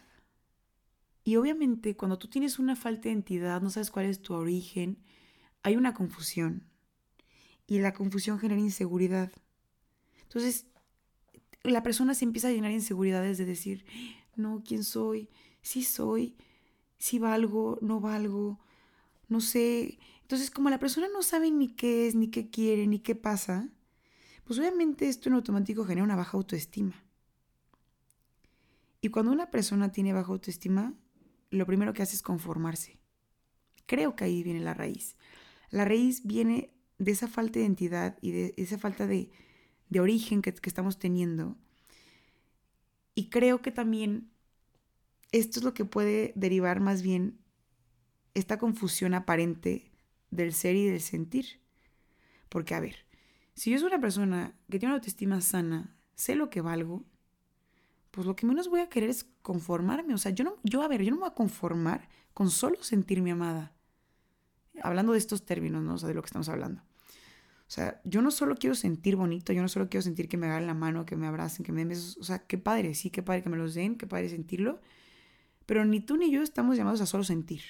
Y 1.25 1.36
obviamente 1.36 1.98
cuando 1.98 2.18
tú 2.18 2.30
tienes 2.30 2.60
una 2.60 2.78
falta 2.78 3.04
de 3.04 3.10
identidad, 3.10 3.62
no 3.62 3.70
sabes 3.70 3.92
cuál 3.92 4.06
es 4.06 4.22
tu 4.22 4.36
origen, 4.36 5.04
hay 5.63 5.75
una 5.75 5.94
confusión. 5.94 6.63
y 7.68 7.80
la 7.80 7.94
confusión 7.94 8.40
genera 8.40 8.60
inseguridad. 8.60 9.32
Entonces, 10.24 10.66
la 11.63 11.84
persona 11.84 12.13
se 12.13 12.25
empieza 12.25 12.48
a 12.48 12.51
llenar 12.51 12.70
de 12.70 12.75
inseguridades 12.75 13.38
de 13.38 13.46
decir, 13.46 13.86
no, 14.36 14.63
¿quién 14.66 14.84
soy? 14.84 15.30
Sí 15.62 15.84
soy, 15.84 16.36
sí 17.01 17.17
valgo, 17.17 17.79
no 17.81 18.00
valgo, 18.00 18.60
no 19.27 19.41
sé. 19.41 19.98
Entonces, 20.22 20.51
como 20.51 20.70
la 20.70 20.79
persona 20.79 21.08
no 21.12 21.24
sabe 21.24 21.50
ni 21.50 21.70
qué 21.70 22.08
es, 22.08 22.15
ni 22.15 22.29
qué 22.29 22.50
quiere, 22.50 22.86
ni 22.86 23.00
qué 23.00 23.15
pasa, 23.15 23.70
pues 24.43 24.60
obviamente 24.60 25.10
esto 25.10 25.27
en 25.27 25.36
automático 25.36 25.84
genera 25.84 26.03
una 26.03 26.15
baja 26.15 26.38
autoestima. 26.38 26.93
Y 29.01 29.10
cuando 29.10 29.31
una 29.31 29.50
persona 29.50 29.91
tiene 29.91 30.13
baja 30.13 30.31
autoestima, 30.31 30.93
lo 31.50 31.65
primero 31.65 31.91
que 31.91 32.03
hace 32.03 32.15
es 32.15 32.22
conformarse. 32.22 33.00
Creo 33.88 34.15
que 34.15 34.25
ahí 34.25 34.43
viene 34.43 34.60
la 34.60 34.75
raíz. 34.75 35.17
La 35.72 35.86
raíz 35.86 36.22
viene 36.24 36.72
de 37.00 37.12
esa 37.12 37.27
falta 37.27 37.53
de 37.53 37.65
identidad 37.65 38.17
y 38.22 38.31
de 38.31 38.53
esa 38.58 38.77
falta 38.77 39.08
de, 39.08 39.31
origen 40.00 40.43
que, 40.43 40.53
que 40.53 40.70
estamos 40.70 41.00
teniendo. 41.00 41.58
Y 43.15 43.29
creo 43.29 43.62
que 43.63 43.72
también 43.72 44.31
esto 45.32 45.60
es 45.60 45.64
lo 45.64 45.74
que 45.74 45.86
puede 45.86 46.34
derivar 46.36 46.80
más 46.80 47.02
bien 47.02 47.40
esta 48.34 48.58
confusión 48.58 49.14
aparente 49.14 49.92
del 50.30 50.54
ser 50.54 50.76
y 50.76 50.86
del 50.86 51.02
sentir. 51.02 51.62
Porque, 52.50 52.76
a 52.76 52.80
ver, 52.80 53.06
si 53.54 53.72
yo 53.72 53.78
soy 53.78 53.88
una 53.88 54.02
persona 54.02 54.56
que 54.70 54.80
tiene 54.80 54.92
una 54.94 55.00
autoestima 55.00 55.42
sana, 55.42 55.96
sé 56.16 56.36
lo 56.36 56.50
que 56.50 56.62
valgo, 56.62 57.06
pues 58.12 58.28
lo 58.28 58.36
que 58.36 58.46
menos 58.46 58.68
voy 58.68 58.82
a 58.82 58.90
querer 58.90 59.10
es 59.10 59.26
conformarme. 59.42 60.14
O 60.14 60.18
sea, 60.18 60.32
yo 60.32 60.44
no, 60.44 60.58
yo, 60.64 60.82
a 60.82 60.88
ver, 60.88 61.02
yo 61.02 61.12
no 61.12 61.18
me 61.18 61.22
voy 61.22 61.30
a 61.30 61.36
conformar 61.36 62.10
con 62.34 62.50
solo 62.50 62.84
sentirme 62.84 63.32
amada. 63.32 63.74
Hablando 64.82 65.14
de 65.14 65.18
estos 65.18 65.46
términos, 65.46 65.84
¿no? 65.84 65.94
O 65.94 65.98
sea, 65.98 66.10
de 66.10 66.16
lo 66.16 66.22
que 66.22 66.28
estamos 66.28 66.50
hablando. 66.50 66.82
O 66.82 67.74
sea, 67.74 68.02
yo 68.04 68.22
no 68.22 68.32
solo 68.32 68.56
quiero 68.56 68.76
sentir 68.76 69.16
bonito, 69.16 69.54
yo 69.54 69.62
no 69.62 69.70
solo 69.70 69.88
quiero 69.88 70.02
sentir 70.02 70.28
que 70.28 70.36
me 70.36 70.48
hagan 70.48 70.68
la 70.68 70.74
mano, 70.74 71.06
que 71.06 71.16
me 71.16 71.26
abracen, 71.26 71.66
que 71.66 71.72
me 71.72 71.80
den 71.80 71.90
besos. 71.90 72.18
O 72.18 72.24
sea, 72.24 72.40
qué 72.40 72.58
padre, 72.58 72.96
sí, 72.96 73.10
qué 73.10 73.24
padre 73.24 73.44
que 73.44 73.50
me 73.50 73.56
los 73.56 73.74
den, 73.74 73.96
qué 73.96 74.08
padre 74.08 74.28
sentirlo. 74.28 74.82
Pero 75.72 75.86
ni 75.86 76.01
tú 76.01 76.18
ni 76.18 76.30
yo 76.30 76.42
estamos 76.42 76.75
llamados 76.75 77.00
a 77.00 77.06
solo 77.06 77.24
sentir. 77.24 77.62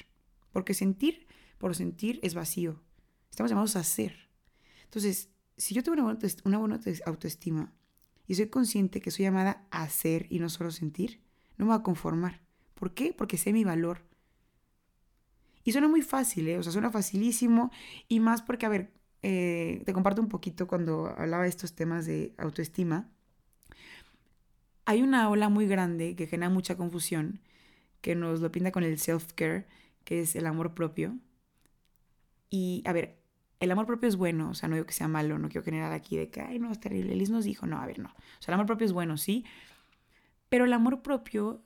Porque 0.52 0.74
sentir 0.74 1.28
por 1.60 1.76
sentir 1.76 2.20
es 2.24 2.34
vacío. 2.34 2.82
Estamos 3.30 3.52
llamados 3.52 3.76
a 3.76 3.84
ser. 3.84 4.28
Entonces, 4.86 5.30
si 5.56 5.76
yo 5.76 5.84
tengo 5.84 5.94
una 6.44 6.58
buena, 6.58 6.80
autoestima, 7.06 7.76
y 8.26 8.34
soy 8.34 8.48
consciente 8.48 9.02
que 9.02 9.12
soy 9.12 9.26
llamada 9.26 9.68
a 9.70 9.88
ser 9.88 10.26
y 10.32 10.40
no 10.40 10.50
solo 10.50 10.72
sentir, 10.72 11.22
no 11.60 11.66
me 11.66 11.74
voy 11.74 11.80
a 11.80 11.84
conformar. 11.84 12.42
¿Por 12.74 12.96
qué? 12.96 13.14
Porque 13.14 13.38
sé 13.38 13.54
mi 13.54 13.64
valor. 13.64 14.02
Y 15.64 15.72
suena 15.72 15.88
muy 15.88 16.02
fácil, 16.02 16.48
¿eh? 16.48 16.58
O 16.58 16.64
sea, 16.64 16.72
suena 16.72 16.90
facilísimo 16.90 17.70
y 18.08 18.20
más 18.20 18.42
porque, 18.42 18.66
a 18.66 18.70
ver, 18.70 18.96
eh, 19.22 19.84
te 19.86 19.94
comparto 19.94 20.24
un 20.24 20.28
poquito 20.28 20.66
cuando 20.66 21.14
hablaba 21.16 21.44
de 21.44 21.50
estos 21.50 21.76
temas 21.76 22.08
de 22.08 22.34
autoestima. 22.40 23.12
Hay 24.86 25.04
una 25.04 25.30
ola 25.30 25.50
muy 25.50 25.68
grande 25.68 26.16
que 26.16 26.26
genera 26.26 26.50
mucha 26.50 26.76
confusión, 26.76 27.42
que 28.02 28.16
nos 28.16 28.42
lo 28.42 28.52
pinta 28.52 28.72
con 28.72 28.84
el 28.84 28.98
self-care, 28.98 29.66
que 30.04 30.22
es 30.22 30.36
el 30.36 30.48
amor 30.48 30.74
propio. 30.74 31.18
Y, 32.50 32.84
a 32.86 32.94
ver, 32.94 33.22
el 33.60 33.72
amor 33.72 33.86
propio 33.86 34.10
es 34.10 34.16
bueno, 34.16 34.50
o 34.50 34.54
sea, 34.56 34.68
no 34.68 34.76
digo 34.76 34.88
que 34.88 34.94
sea 34.94 35.08
malo, 35.08 35.38
no 35.38 35.48
quiero 35.48 35.64
generar 35.64 35.94
aquí 35.94 36.18
de 36.18 36.30
que, 36.30 36.42
ay, 36.42 36.60
no, 36.60 36.72
es 36.72 36.80
terrible, 36.80 37.16
Liz 37.16 37.30
nos 37.30 37.46
dijo, 37.46 37.68
no, 37.68 37.78
a 37.80 37.86
ver, 37.86 38.00
no. 38.00 38.10
O 38.10 38.42
sea, 38.42 38.52
el 38.52 38.56
amor 38.56 38.66
propio 38.66 38.86
es 38.86 38.92
bueno, 38.92 39.18
sí, 39.18 39.46
pero 40.50 40.66
el 40.66 40.74
amor 40.74 41.02
propio, 41.02 41.64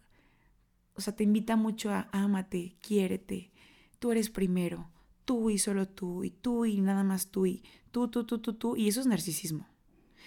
o 0.93 1.01
sea, 1.01 1.15
te 1.15 1.23
invita 1.23 1.55
mucho 1.55 1.91
a 1.91 2.09
ámate, 2.11 2.75
quiérete, 2.81 3.51
tú 3.97 4.11
eres 4.11 4.29
primero, 4.29 4.89
tú 5.23 5.49
y 5.49 5.57
solo 5.57 5.87
tú, 5.87 6.23
y 6.23 6.31
tú 6.31 6.65
y 6.65 6.81
nada 6.81 7.03
más 7.03 7.31
tú, 7.31 7.45
y 7.45 7.63
tú, 7.91 8.09
tú, 8.09 8.25
tú, 8.25 8.39
tú, 8.39 8.53
tú, 8.53 8.75
y 8.75 8.89
eso 8.89 8.99
es 8.99 9.07
narcisismo. 9.07 9.67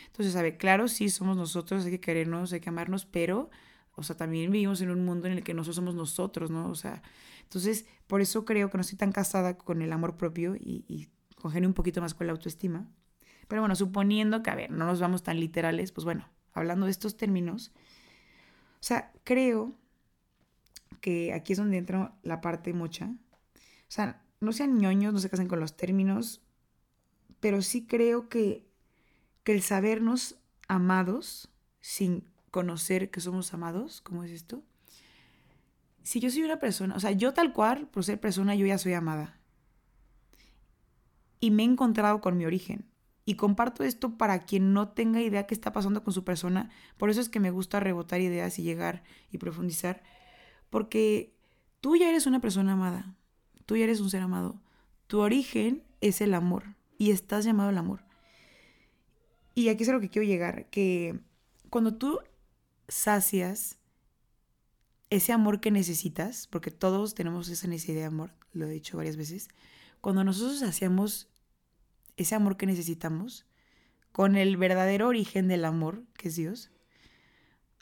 Entonces, 0.07 0.35
a 0.37 0.42
ver, 0.42 0.57
claro, 0.57 0.88
sí, 0.88 1.11
somos 1.11 1.37
nosotros, 1.37 1.85
hay 1.85 1.90
que 1.92 2.01
querernos, 2.01 2.53
hay 2.53 2.61
que 2.61 2.71
amarnos, 2.71 3.05
pero, 3.05 3.51
o 3.99 4.03
sea, 4.03 4.17
también 4.17 4.51
vivimos 4.51 4.81
en 4.81 4.91
un 4.91 5.05
mundo 5.05 5.27
en 5.27 5.35
el 5.35 5.45
que 5.45 5.55
nosotros 5.55 5.77
somos 5.77 5.95
nosotros, 5.95 6.51
¿no? 6.51 6.71
O 6.71 6.75
sea, 6.75 7.03
entonces, 7.43 7.87
por 8.07 8.21
eso 8.21 8.45
creo 8.45 8.71
que 8.71 8.79
no 8.79 8.83
estoy 8.83 8.99
tan 8.99 9.13
casada 9.13 9.59
con 9.59 9.83
el 9.83 9.93
amor 9.93 10.17
propio 10.17 10.55
y, 10.57 10.85
y 10.89 11.09
congenio 11.37 11.69
un 11.69 11.75
poquito 11.75 12.01
más 12.01 12.15
con 12.15 12.27
la 12.27 12.33
autoestima. 12.33 12.89
Pero 13.49 13.63
bueno, 13.63 13.75
suponiendo 13.75 14.43
que, 14.43 14.51
a 14.51 14.55
ver, 14.55 14.71
no 14.71 14.87
nos 14.87 15.01
vamos 15.01 15.23
tan 15.23 15.41
literales, 15.41 15.93
pues 15.93 16.05
bueno, 16.05 16.29
hablando 16.53 16.87
de 16.87 16.93
estos 16.93 17.17
términos, 17.17 17.73
o 18.75 18.83
sea, 18.83 19.13
creo 19.25 19.75
que 21.01 21.33
aquí 21.33 21.53
es 21.53 21.59
donde 21.59 21.79
entra 21.79 22.15
la 22.23 22.41
parte 22.41 22.73
mocha. 22.73 23.07
O 23.57 23.91
sea, 23.91 24.23
no 24.41 24.53
sean 24.53 24.79
ñoños, 24.79 25.13
no 25.13 25.19
se 25.19 25.31
casen 25.31 25.49
con 25.49 25.61
los 25.61 25.77
términos, 25.77 26.43
pero 27.41 27.63
sí 27.63 27.87
creo 27.87 28.29
que, 28.29 28.67
que 29.45 29.53
el 29.53 29.63
sabernos 29.63 30.37
amados 30.69 31.51
sin 31.81 32.25
conocer 32.51 33.11
que 33.11 33.21
somos 33.21 33.53
amados, 33.55 34.01
¿cómo 34.01 34.25
es 34.25 34.31
esto? 34.31 34.63
Si 36.03 36.21
yo 36.21 36.31
soy 36.31 36.43
una 36.43 36.59
persona, 36.59 36.97
o 36.97 37.01
sea, 37.01 37.13
yo 37.13 37.35
tal 37.35 37.53
cual, 37.53 37.89
por 37.89 38.05
ser 38.05 38.21
persona, 38.21 38.55
yo 38.55 38.67
ya 38.67 38.79
soy 38.79 38.95
amada 38.95 39.39
y 41.41 41.51
me 41.51 41.63
he 41.63 41.67
encontrado 41.67 42.21
con 42.21 42.37
mi 42.37 42.45
origen. 42.45 42.85
Y 43.25 43.35
comparto 43.35 43.85
esto 43.85 44.17
para 44.17 44.41
quien 44.41 44.73
no 44.73 44.89
tenga 44.89 45.21
idea 45.21 45.47
qué 45.47 45.55
está 45.55 45.73
pasando 45.73 46.03
con 46.03 46.15
su 46.15 46.25
persona. 46.25 46.71
Por 46.97 47.11
eso 47.11 47.21
es 47.21 47.29
que 47.29 47.41
me 47.41 47.51
gusta 47.51 47.79
rebotar 47.79 48.21
ideas 48.23 48.59
y 48.59 48.63
llegar 48.63 49.03
y 49.31 49.37
profundizar. 49.37 50.03
Porque 50.71 51.35
tú 51.83 51.97
ya 51.97 52.09
eres 52.09 52.27
una 52.27 52.41
persona 52.41 52.73
amada. 52.73 53.15
Tú 53.67 53.77
ya 53.77 53.85
eres 53.85 54.01
un 54.01 54.09
ser 54.09 54.23
amado. 54.23 54.59
Tu 55.09 55.21
origen 55.21 55.83
es 56.01 56.23
el 56.23 56.33
amor. 56.33 56.75
Y 56.97 57.11
estás 57.11 57.45
llamado 57.45 57.69
al 57.69 57.77
amor. 57.77 58.01
Y 59.55 59.69
aquí 59.69 59.83
es 59.83 59.91
a 59.91 59.93
lo 59.93 60.01
que 60.01 60.09
quiero 60.09 60.27
llegar. 60.27 60.65
Que 60.71 61.21
cuando 61.69 61.97
tú 61.97 62.21
sacias 62.88 63.79
ese 65.11 65.33
amor 65.33 65.61
que 65.61 65.70
necesitas, 65.70 66.46
porque 66.46 66.70
todos 66.70 67.14
tenemos 67.14 67.48
esa 67.48 67.66
necesidad 67.66 68.01
de 68.01 68.05
amor, 68.05 68.33
lo 68.53 68.66
he 68.66 68.70
dicho 68.70 68.96
varias 68.96 69.16
veces, 69.16 69.48
cuando 70.01 70.24
nosotros 70.24 70.62
hacemos 70.62 71.29
ese 72.16 72.35
amor 72.35 72.57
que 72.57 72.66
necesitamos, 72.66 73.46
con 74.12 74.37
el 74.37 74.57
verdadero 74.57 75.09
origen 75.09 75.48
del 75.48 75.64
amor, 75.64 76.03
que 76.14 76.29
es 76.29 76.37
Dios, 76.37 76.70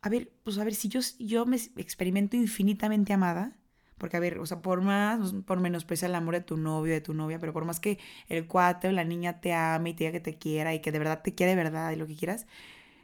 a 0.03 0.09
ver, 0.09 0.31
pues 0.45 0.59
a 0.59 0.65
ver, 0.65 0.75
si 0.75 0.89
yo, 0.89 1.01
yo 1.19 1.47
me 1.47 1.57
experimento 1.57 2.37
infinitamente 2.37 3.13
amada, 3.13 3.57
porque 3.99 4.17
a 4.19 4.21
ver, 4.21 4.39
o 4.39 4.47
sea, 4.47 4.61
por 4.61 4.83
más, 4.83 5.33
por 5.47 5.61
menospreciar 5.61 6.11
el 6.11 6.15
amor 6.17 6.35
de 6.35 6.43
tu 6.43 6.57
novio, 6.57 6.93
de 6.93 7.01
tu 7.01 7.15
novia, 7.15 7.39
pero 7.39 7.53
por 7.53 7.65
más 7.65 7.81
que 7.81 7.99
el 8.29 8.47
cuate 8.47 8.89
o 8.89 8.93
la 8.93 9.05
niña 9.05 9.41
te 9.41 9.55
ame 9.55 9.91
y 9.91 9.95
te 9.95 10.05
diga 10.05 10.13
que 10.13 10.21
te 10.21 10.39
quiera 10.39 10.75
y 10.75 10.81
que 10.81 10.93
de 10.93 10.99
verdad 10.99 11.23
te 11.23 11.35
quiere 11.35 11.51
de 11.51 11.57
verdad 11.57 11.91
y 11.93 11.97
lo 11.97 12.07
que 12.07 12.15
quieras, 12.15 12.47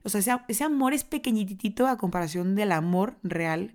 o 0.05 0.09
sea, 0.09 0.45
ese, 0.49 0.65
amor 0.65 0.95
es 0.95 1.05
pequeñitito 1.05 1.87
a 1.87 1.97
comparación 1.97 2.55
del 2.55 2.73
amor 2.73 3.19
real 3.23 3.75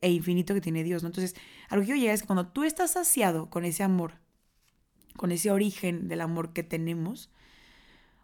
e 0.00 0.10
infinito 0.10 0.54
que 0.54 0.60
tiene 0.60 0.82
Dios, 0.82 1.02
¿no? 1.02 1.08
Entonces, 1.08 1.34
a 1.68 1.76
lo 1.76 1.82
que 1.82 1.88
yo 1.88 1.94
llegar 1.94 2.14
es 2.14 2.22
que 2.22 2.26
cuando 2.26 2.48
tú 2.48 2.64
estás 2.64 2.92
saciado 2.92 3.50
con 3.50 3.64
ese 3.64 3.82
amor 3.82 4.22
con 5.16 5.32
ese 5.32 5.50
origen 5.50 6.08
del 6.08 6.20
amor 6.20 6.52
que 6.52 6.62
tenemos, 6.62 7.30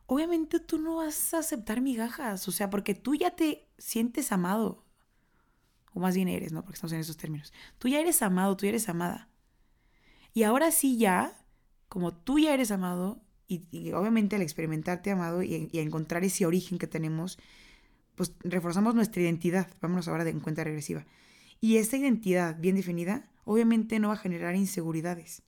obviamente 0.06 0.60
tú 0.60 0.78
no 0.78 0.96
vas 0.96 1.34
a 1.34 1.38
aceptar 1.38 1.80
migajas, 1.80 2.48
o 2.48 2.52
sea, 2.52 2.70
porque 2.70 2.94
tú 2.94 3.14
ya 3.14 3.30
te 3.30 3.68
sientes 3.78 4.32
amado, 4.32 4.84
o 5.92 6.00
más 6.00 6.14
bien 6.14 6.28
eres, 6.28 6.52
¿no? 6.52 6.62
Porque 6.62 6.74
estamos 6.74 6.92
en 6.92 7.00
esos 7.00 7.16
términos. 7.16 7.52
Tú 7.78 7.88
ya 7.88 8.00
eres 8.00 8.22
amado, 8.22 8.56
tú 8.56 8.64
ya 8.64 8.70
eres 8.70 8.88
amada. 8.88 9.28
Y 10.32 10.42
ahora 10.42 10.70
sí 10.70 10.98
ya, 10.98 11.36
como 11.88 12.14
tú 12.14 12.38
ya 12.38 12.54
eres 12.54 12.70
amado, 12.70 13.20
y, 13.48 13.92
obviamente 13.92 14.36
al 14.36 14.42
experimentarte 14.42 15.10
amado 15.10 15.42
y, 15.42 15.70
y, 15.72 15.78
encontrar 15.78 16.22
ese 16.22 16.44
origen 16.44 16.78
que 16.78 16.86
tenemos, 16.86 17.38
pues 18.14 18.34
reforzamos 18.40 18.94
nuestra 18.94 19.22
identidad. 19.22 19.68
Vámonos 19.80 20.06
ahora 20.06 20.24
de 20.24 20.30
en 20.30 20.40
cuenta 20.40 20.64
regresiva. 20.64 21.06
Y 21.60 21.78
esa 21.78 21.96
identidad 21.96 22.56
bien 22.58 22.76
definida, 22.76 23.28
obviamente 23.44 23.98
no 23.98 24.08
va 24.08 24.14
a 24.14 24.18
generar 24.18 24.54
inseguridades. 24.54 25.42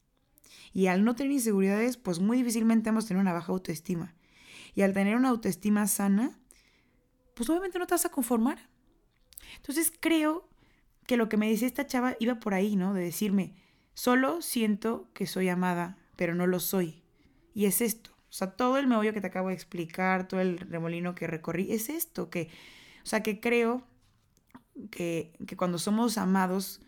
Y 0.72 0.86
al 0.86 1.04
no 1.04 1.14
tener 1.14 1.32
inseguridades, 1.32 1.96
pues 1.96 2.20
muy 2.20 2.38
difícilmente 2.38 2.90
vamos 2.90 3.04
a 3.04 3.08
tener 3.08 3.20
una 3.20 3.32
baja 3.32 3.52
autoestima. 3.52 4.14
Y 4.74 4.82
al 4.82 4.92
tener 4.92 5.16
una 5.16 5.28
autoestima 5.28 5.86
sana, 5.86 6.38
pues 7.34 7.50
obviamente 7.50 7.78
no 7.78 7.86
te 7.86 7.94
vas 7.94 8.06
a 8.06 8.10
conformar. 8.10 8.68
Entonces 9.56 9.92
creo 9.98 10.48
que 11.06 11.16
lo 11.16 11.28
que 11.28 11.36
me 11.36 11.50
decía 11.50 11.66
esta 11.66 11.86
chava 11.86 12.16
iba 12.20 12.38
por 12.40 12.54
ahí, 12.54 12.76
¿no? 12.76 12.94
De 12.94 13.02
decirme, 13.02 13.54
solo 13.94 14.42
siento 14.42 15.10
que 15.12 15.26
soy 15.26 15.48
amada, 15.48 15.98
pero 16.16 16.34
no 16.34 16.46
lo 16.46 16.60
soy. 16.60 17.02
Y 17.54 17.66
es 17.66 17.80
esto. 17.80 18.10
O 18.10 18.32
sea, 18.32 18.52
todo 18.52 18.78
el 18.78 18.86
meollo 18.86 19.12
que 19.12 19.20
te 19.20 19.26
acabo 19.26 19.48
de 19.48 19.54
explicar, 19.54 20.28
todo 20.28 20.40
el 20.40 20.58
remolino 20.58 21.14
que 21.14 21.26
recorrí, 21.26 21.72
es 21.72 21.88
esto, 21.88 22.30
que, 22.30 22.48
o 23.02 23.06
sea, 23.06 23.22
que 23.22 23.40
creo 23.40 23.82
que, 24.90 25.32
que 25.46 25.56
cuando 25.56 25.78
somos 25.78 26.16
amados, 26.16 26.80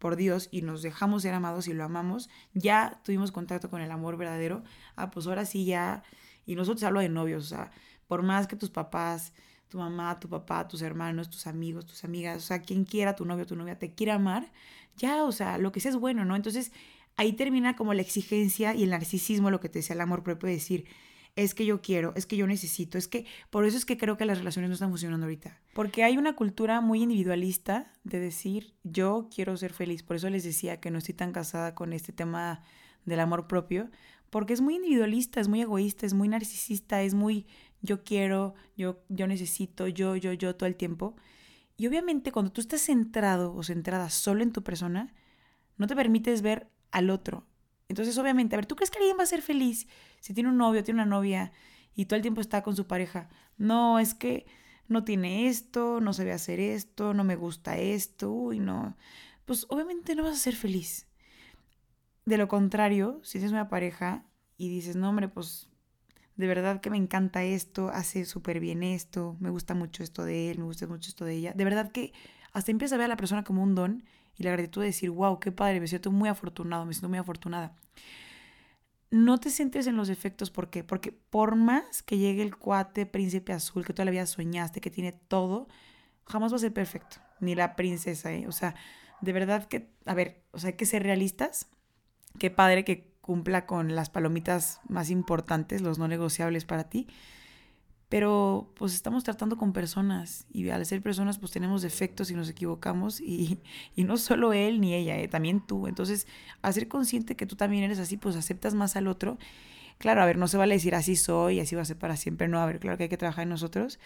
por 0.00 0.16
Dios 0.16 0.48
y 0.50 0.62
nos 0.62 0.82
dejamos 0.82 1.22
ser 1.22 1.34
amados 1.34 1.68
y 1.68 1.74
lo 1.74 1.84
amamos, 1.84 2.28
ya 2.54 3.00
tuvimos 3.04 3.30
contacto 3.30 3.68
con 3.70 3.82
el 3.82 3.90
amor 3.92 4.16
verdadero, 4.16 4.64
ah, 4.96 5.10
pues 5.10 5.26
ahora 5.26 5.44
sí 5.44 5.66
ya, 5.66 6.02
y 6.46 6.56
nosotros 6.56 6.82
hablo 6.82 7.00
de 7.00 7.10
novios, 7.10 7.44
o 7.44 7.48
sea, 7.48 7.70
por 8.08 8.22
más 8.22 8.48
que 8.48 8.56
tus 8.56 8.70
papás, 8.70 9.34
tu 9.68 9.78
mamá, 9.78 10.18
tu 10.18 10.28
papá, 10.28 10.66
tus 10.66 10.80
hermanos, 10.82 11.28
tus 11.28 11.46
amigos, 11.46 11.84
tus 11.86 12.02
amigas, 12.02 12.38
o 12.38 12.40
sea, 12.40 12.62
quien 12.62 12.84
quiera, 12.84 13.14
tu 13.14 13.26
novio, 13.26 13.46
tu 13.46 13.56
novia, 13.56 13.78
te 13.78 13.94
quiera 13.94 14.14
amar, 14.14 14.50
ya, 14.96 15.22
o 15.22 15.32
sea, 15.32 15.58
lo 15.58 15.70
que 15.70 15.80
sea 15.80 15.90
es 15.90 15.98
bueno, 15.98 16.24
¿no? 16.24 16.34
Entonces, 16.34 16.72
ahí 17.16 17.32
termina 17.32 17.76
como 17.76 17.94
la 17.94 18.02
exigencia 18.02 18.74
y 18.74 18.84
el 18.84 18.90
narcisismo, 18.90 19.50
lo 19.50 19.60
que 19.60 19.68
te 19.68 19.80
decía 19.80 19.94
el 19.94 20.00
amor 20.00 20.22
propio, 20.22 20.48
de 20.48 20.54
decir, 20.54 20.86
es 21.36 21.54
que 21.54 21.64
yo 21.64 21.80
quiero, 21.80 22.12
es 22.16 22.26
que 22.26 22.36
yo 22.36 22.46
necesito, 22.46 22.98
es 22.98 23.08
que 23.08 23.26
por 23.50 23.64
eso 23.64 23.76
es 23.76 23.84
que 23.84 23.96
creo 23.96 24.16
que 24.16 24.24
las 24.24 24.38
relaciones 24.38 24.68
no 24.68 24.74
están 24.74 24.90
funcionando 24.90 25.26
ahorita. 25.26 25.60
Porque 25.74 26.04
hay 26.04 26.18
una 26.18 26.34
cultura 26.34 26.80
muy 26.80 27.02
individualista 27.02 27.92
de 28.04 28.20
decir, 28.20 28.74
yo 28.82 29.28
quiero 29.34 29.56
ser 29.56 29.72
feliz. 29.72 30.02
Por 30.02 30.16
eso 30.16 30.28
les 30.28 30.44
decía 30.44 30.80
que 30.80 30.90
no 30.90 30.98
estoy 30.98 31.14
tan 31.14 31.32
casada 31.32 31.74
con 31.74 31.92
este 31.92 32.12
tema 32.12 32.62
del 33.04 33.20
amor 33.20 33.46
propio, 33.46 33.90
porque 34.30 34.52
es 34.52 34.60
muy 34.60 34.76
individualista, 34.76 35.40
es 35.40 35.48
muy 35.48 35.60
egoísta, 35.60 36.06
es 36.06 36.14
muy 36.14 36.28
narcisista, 36.28 37.02
es 37.02 37.14
muy 37.14 37.46
yo 37.82 38.04
quiero, 38.04 38.54
yo, 38.76 39.02
yo 39.08 39.26
necesito, 39.26 39.88
yo, 39.88 40.16
yo, 40.16 40.32
yo 40.32 40.54
todo 40.56 40.66
el 40.68 40.76
tiempo. 40.76 41.16
Y 41.76 41.86
obviamente 41.86 42.30
cuando 42.30 42.52
tú 42.52 42.60
estás 42.60 42.82
centrado 42.82 43.54
o 43.54 43.62
centrada 43.62 44.10
solo 44.10 44.42
en 44.42 44.52
tu 44.52 44.62
persona, 44.62 45.14
no 45.78 45.86
te 45.86 45.96
permites 45.96 46.42
ver 46.42 46.70
al 46.92 47.10
otro. 47.10 47.46
Entonces, 47.88 48.16
obviamente, 48.18 48.54
a 48.54 48.58
ver, 48.58 48.66
¿tú 48.66 48.76
crees 48.76 48.90
que 48.90 48.98
alguien 48.98 49.18
va 49.18 49.24
a 49.24 49.26
ser 49.26 49.42
feliz 49.42 49.88
si 50.20 50.34
tiene 50.34 50.48
un 50.48 50.58
novio, 50.58 50.84
tiene 50.84 51.02
una 51.02 51.10
novia 51.10 51.52
y 51.94 52.04
todo 52.04 52.16
el 52.16 52.22
tiempo 52.22 52.40
está 52.40 52.62
con 52.62 52.76
su 52.76 52.86
pareja? 52.86 53.28
No, 53.56 53.98
es 53.98 54.14
que 54.14 54.46
no 54.86 55.04
tiene 55.04 55.48
esto, 55.48 56.00
no 56.00 56.12
sabe 56.12 56.32
hacer 56.32 56.60
esto, 56.60 57.14
no 57.14 57.24
me 57.24 57.36
gusta 57.36 57.78
esto, 57.78 58.30
uy, 58.30 58.58
no. 58.58 58.96
Pues 59.44 59.66
obviamente 59.68 60.14
no 60.14 60.24
vas 60.24 60.34
a 60.34 60.38
ser 60.38 60.54
feliz. 60.54 61.08
De 62.26 62.36
lo 62.36 62.48
contrario, 62.48 63.20
si 63.22 63.38
tienes 63.38 63.52
una 63.52 63.68
pareja 63.68 64.26
y 64.56 64.68
dices, 64.68 64.96
no, 64.96 65.08
hombre, 65.08 65.28
pues 65.28 65.69
de 66.40 66.46
verdad 66.46 66.80
que 66.80 66.88
me 66.88 66.96
encanta 66.96 67.44
esto, 67.44 67.90
hace 67.90 68.24
súper 68.24 68.60
bien 68.60 68.82
esto, 68.82 69.36
me 69.40 69.50
gusta 69.50 69.74
mucho 69.74 70.02
esto 70.02 70.24
de 70.24 70.50
él, 70.50 70.58
me 70.58 70.64
gusta 70.64 70.86
mucho 70.86 71.10
esto 71.10 71.26
de 71.26 71.34
ella. 71.34 71.52
De 71.52 71.64
verdad 71.64 71.92
que 71.92 72.14
hasta 72.52 72.70
empieza 72.70 72.94
a 72.94 72.98
ver 72.98 73.04
a 73.04 73.08
la 73.08 73.16
persona 73.16 73.44
como 73.44 73.62
un 73.62 73.74
don 73.74 74.04
y 74.36 74.42
la 74.42 74.52
gratitud 74.52 74.80
de 74.80 74.86
decir, 74.86 75.10
wow, 75.10 75.38
qué 75.38 75.52
padre, 75.52 75.80
me 75.80 75.86
siento 75.86 76.10
muy 76.10 76.30
afortunado, 76.30 76.86
me 76.86 76.94
siento 76.94 77.10
muy 77.10 77.18
afortunada. 77.18 77.76
No 79.10 79.38
te 79.38 79.50
centres 79.50 79.86
en 79.86 79.96
los 79.96 80.08
efectos, 80.08 80.50
¿por 80.50 80.70
qué? 80.70 80.82
Porque 80.82 81.12
por 81.12 81.56
más 81.56 82.02
que 82.02 82.16
llegue 82.16 82.42
el 82.42 82.56
cuate 82.56 83.04
príncipe 83.04 83.52
azul 83.52 83.84
que 83.84 83.92
toda 83.92 84.06
la 84.06 84.12
vida 84.12 84.24
soñaste, 84.24 84.80
que 84.80 84.90
tiene 84.90 85.12
todo, 85.12 85.68
jamás 86.24 86.52
va 86.52 86.56
a 86.56 86.60
ser 86.60 86.72
perfecto, 86.72 87.18
ni 87.38 87.54
la 87.54 87.76
princesa, 87.76 88.32
¿eh? 88.32 88.46
O 88.46 88.52
sea, 88.52 88.74
de 89.20 89.32
verdad 89.34 89.66
que, 89.66 89.90
a 90.06 90.14
ver, 90.14 90.42
o 90.52 90.58
sea, 90.58 90.68
hay 90.68 90.76
que 90.76 90.86
ser 90.86 91.02
realistas. 91.02 91.68
Qué 92.38 92.50
padre 92.50 92.84
que 92.84 93.09
cumpla 93.20 93.66
con 93.66 93.94
las 93.94 94.10
palomitas 94.10 94.80
más 94.88 95.10
importantes, 95.10 95.82
los 95.82 95.98
no 95.98 96.08
negociables 96.08 96.64
para 96.64 96.84
ti, 96.84 97.06
pero 98.10 98.72
pues 98.74 98.92
estamos 98.92 99.22
tratando 99.22 99.56
con 99.56 99.72
personas 99.72 100.46
y 100.52 100.68
al 100.70 100.84
ser 100.84 101.00
personas 101.00 101.38
pues 101.38 101.52
tenemos 101.52 101.80
defectos 101.80 102.30
y 102.32 102.34
nos 102.34 102.48
equivocamos 102.48 103.20
y, 103.20 103.60
y 103.94 104.04
no 104.04 104.16
solo 104.16 104.52
él 104.52 104.80
ni 104.80 104.94
ella, 104.94 105.16
eh, 105.18 105.28
también 105.28 105.64
tú. 105.64 105.86
Entonces, 105.86 106.26
ser 106.72 106.88
consciente 106.88 107.36
que 107.36 107.46
tú 107.46 107.54
también 107.56 107.84
eres 107.84 108.00
así, 108.00 108.16
pues 108.16 108.34
aceptas 108.36 108.74
más 108.74 108.96
al 108.96 109.06
otro. 109.06 109.38
Claro, 109.98 110.22
a 110.22 110.26
ver, 110.26 110.38
no 110.38 110.48
se 110.48 110.56
vale 110.56 110.74
decir 110.74 110.94
así 110.94 111.14
soy, 111.14 111.60
así 111.60 111.76
va 111.76 111.82
a 111.82 111.84
ser 111.84 111.98
para 111.98 112.16
siempre, 112.16 112.48
no, 112.48 112.58
a 112.58 112.66
ver, 112.66 112.80
claro 112.80 112.96
que 112.96 113.04
hay 113.04 113.08
que 113.08 113.16
trabajar 113.16 113.44
en 113.44 113.50
nosotros. 113.50 114.00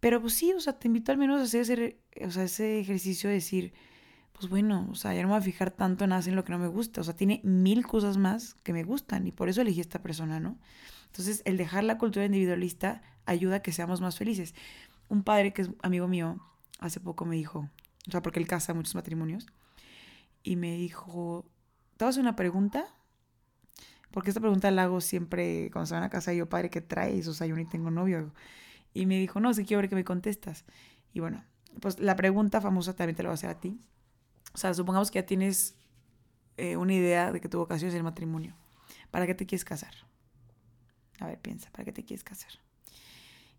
Pero 0.00 0.20
pues 0.20 0.34
sí, 0.34 0.52
o 0.52 0.60
sea, 0.60 0.78
te 0.78 0.88
invito 0.88 1.12
al 1.12 1.18
menos 1.18 1.40
a 1.40 1.44
hacer 1.44 1.60
ese, 1.62 1.98
o 2.26 2.30
sea, 2.30 2.44
ese 2.44 2.80
ejercicio 2.80 3.28
de 3.28 3.36
decir, 3.36 3.72
pues 4.34 4.48
bueno, 4.48 4.88
o 4.90 4.94
sea, 4.96 5.14
ya 5.14 5.22
no 5.22 5.28
me 5.28 5.34
voy 5.34 5.40
a 5.40 5.44
fijar 5.44 5.70
tanto 5.70 6.04
en 6.04 6.10
nada 6.10 6.22
en 6.26 6.34
lo 6.34 6.44
que 6.44 6.52
no 6.52 6.58
me 6.58 6.66
gusta. 6.66 7.00
O 7.00 7.04
sea, 7.04 7.14
tiene 7.14 7.40
mil 7.44 7.86
cosas 7.86 8.16
más 8.16 8.54
que 8.64 8.72
me 8.72 8.82
gustan 8.82 9.26
y 9.26 9.32
por 9.32 9.48
eso 9.48 9.62
elegí 9.62 9.80
esta 9.80 10.02
persona, 10.02 10.40
¿no? 10.40 10.58
Entonces, 11.06 11.42
el 11.44 11.56
dejar 11.56 11.84
la 11.84 11.98
cultura 11.98 12.26
individualista 12.26 13.00
ayuda 13.26 13.56
a 13.56 13.62
que 13.62 13.72
seamos 13.72 14.00
más 14.00 14.18
felices. 14.18 14.54
Un 15.08 15.22
padre 15.22 15.52
que 15.52 15.62
es 15.62 15.70
amigo 15.82 16.08
mío, 16.08 16.40
hace 16.80 16.98
poco 16.98 17.24
me 17.24 17.36
dijo, 17.36 17.70
o 18.08 18.10
sea, 18.10 18.22
porque 18.22 18.40
él 18.40 18.48
casa 18.48 18.74
muchos 18.74 18.96
matrimonios, 18.96 19.46
y 20.42 20.56
me 20.56 20.76
dijo, 20.76 21.46
¿te 21.96 22.04
vas 22.04 22.18
a 22.18 22.20
una 22.20 22.34
pregunta? 22.34 22.86
Porque 24.10 24.30
esta 24.30 24.40
pregunta 24.40 24.70
la 24.72 24.84
hago 24.84 25.00
siempre 25.00 25.70
cuando 25.72 25.86
se 25.86 25.94
van 25.94 26.02
a 26.02 26.10
casa 26.10 26.34
y 26.34 26.38
yo, 26.38 26.48
padre, 26.48 26.70
¿qué 26.70 26.80
traes? 26.80 27.28
O 27.28 27.34
sea, 27.34 27.46
yo 27.46 27.56
ni 27.56 27.64
tengo 27.64 27.90
novio. 27.90 28.32
Y 28.92 29.06
me 29.06 29.18
dijo, 29.18 29.40
no, 29.40 29.54
sí 29.54 29.64
quiero 29.64 29.80
ver 29.80 29.88
que 29.88 29.96
me 29.96 30.04
contestas. 30.04 30.64
Y 31.12 31.20
bueno, 31.20 31.44
pues 31.80 31.98
la 32.00 32.16
pregunta 32.16 32.60
famosa 32.60 32.94
también 32.94 33.16
te 33.16 33.22
la 33.22 33.30
voy 33.30 33.34
a 33.34 33.34
hacer 33.34 33.50
a 33.50 33.60
ti. 33.60 33.80
O 34.54 34.58
sea, 34.58 34.72
supongamos 34.72 35.10
que 35.10 35.18
ya 35.18 35.26
tienes 35.26 35.74
eh, 36.56 36.76
una 36.76 36.94
idea 36.94 37.32
de 37.32 37.40
que 37.40 37.48
tu 37.48 37.58
vocación 37.58 37.90
es 37.90 37.96
el 37.96 38.04
matrimonio. 38.04 38.54
¿Para 39.10 39.26
qué 39.26 39.34
te 39.34 39.46
quieres 39.46 39.64
casar? 39.64 39.94
A 41.20 41.26
ver, 41.26 41.40
piensa, 41.40 41.70
¿para 41.70 41.84
qué 41.84 41.92
te 41.92 42.04
quieres 42.04 42.24
casar? 42.24 42.52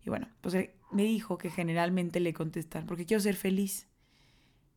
Y 0.04 0.08
bueno, 0.08 0.28
pues 0.40 0.54
me 0.92 1.02
dijo 1.02 1.36
que 1.36 1.50
generalmente 1.50 2.20
le 2.20 2.32
contestan, 2.32 2.86
porque 2.86 3.06
quiero 3.06 3.20
ser 3.20 3.36
feliz. 3.36 3.88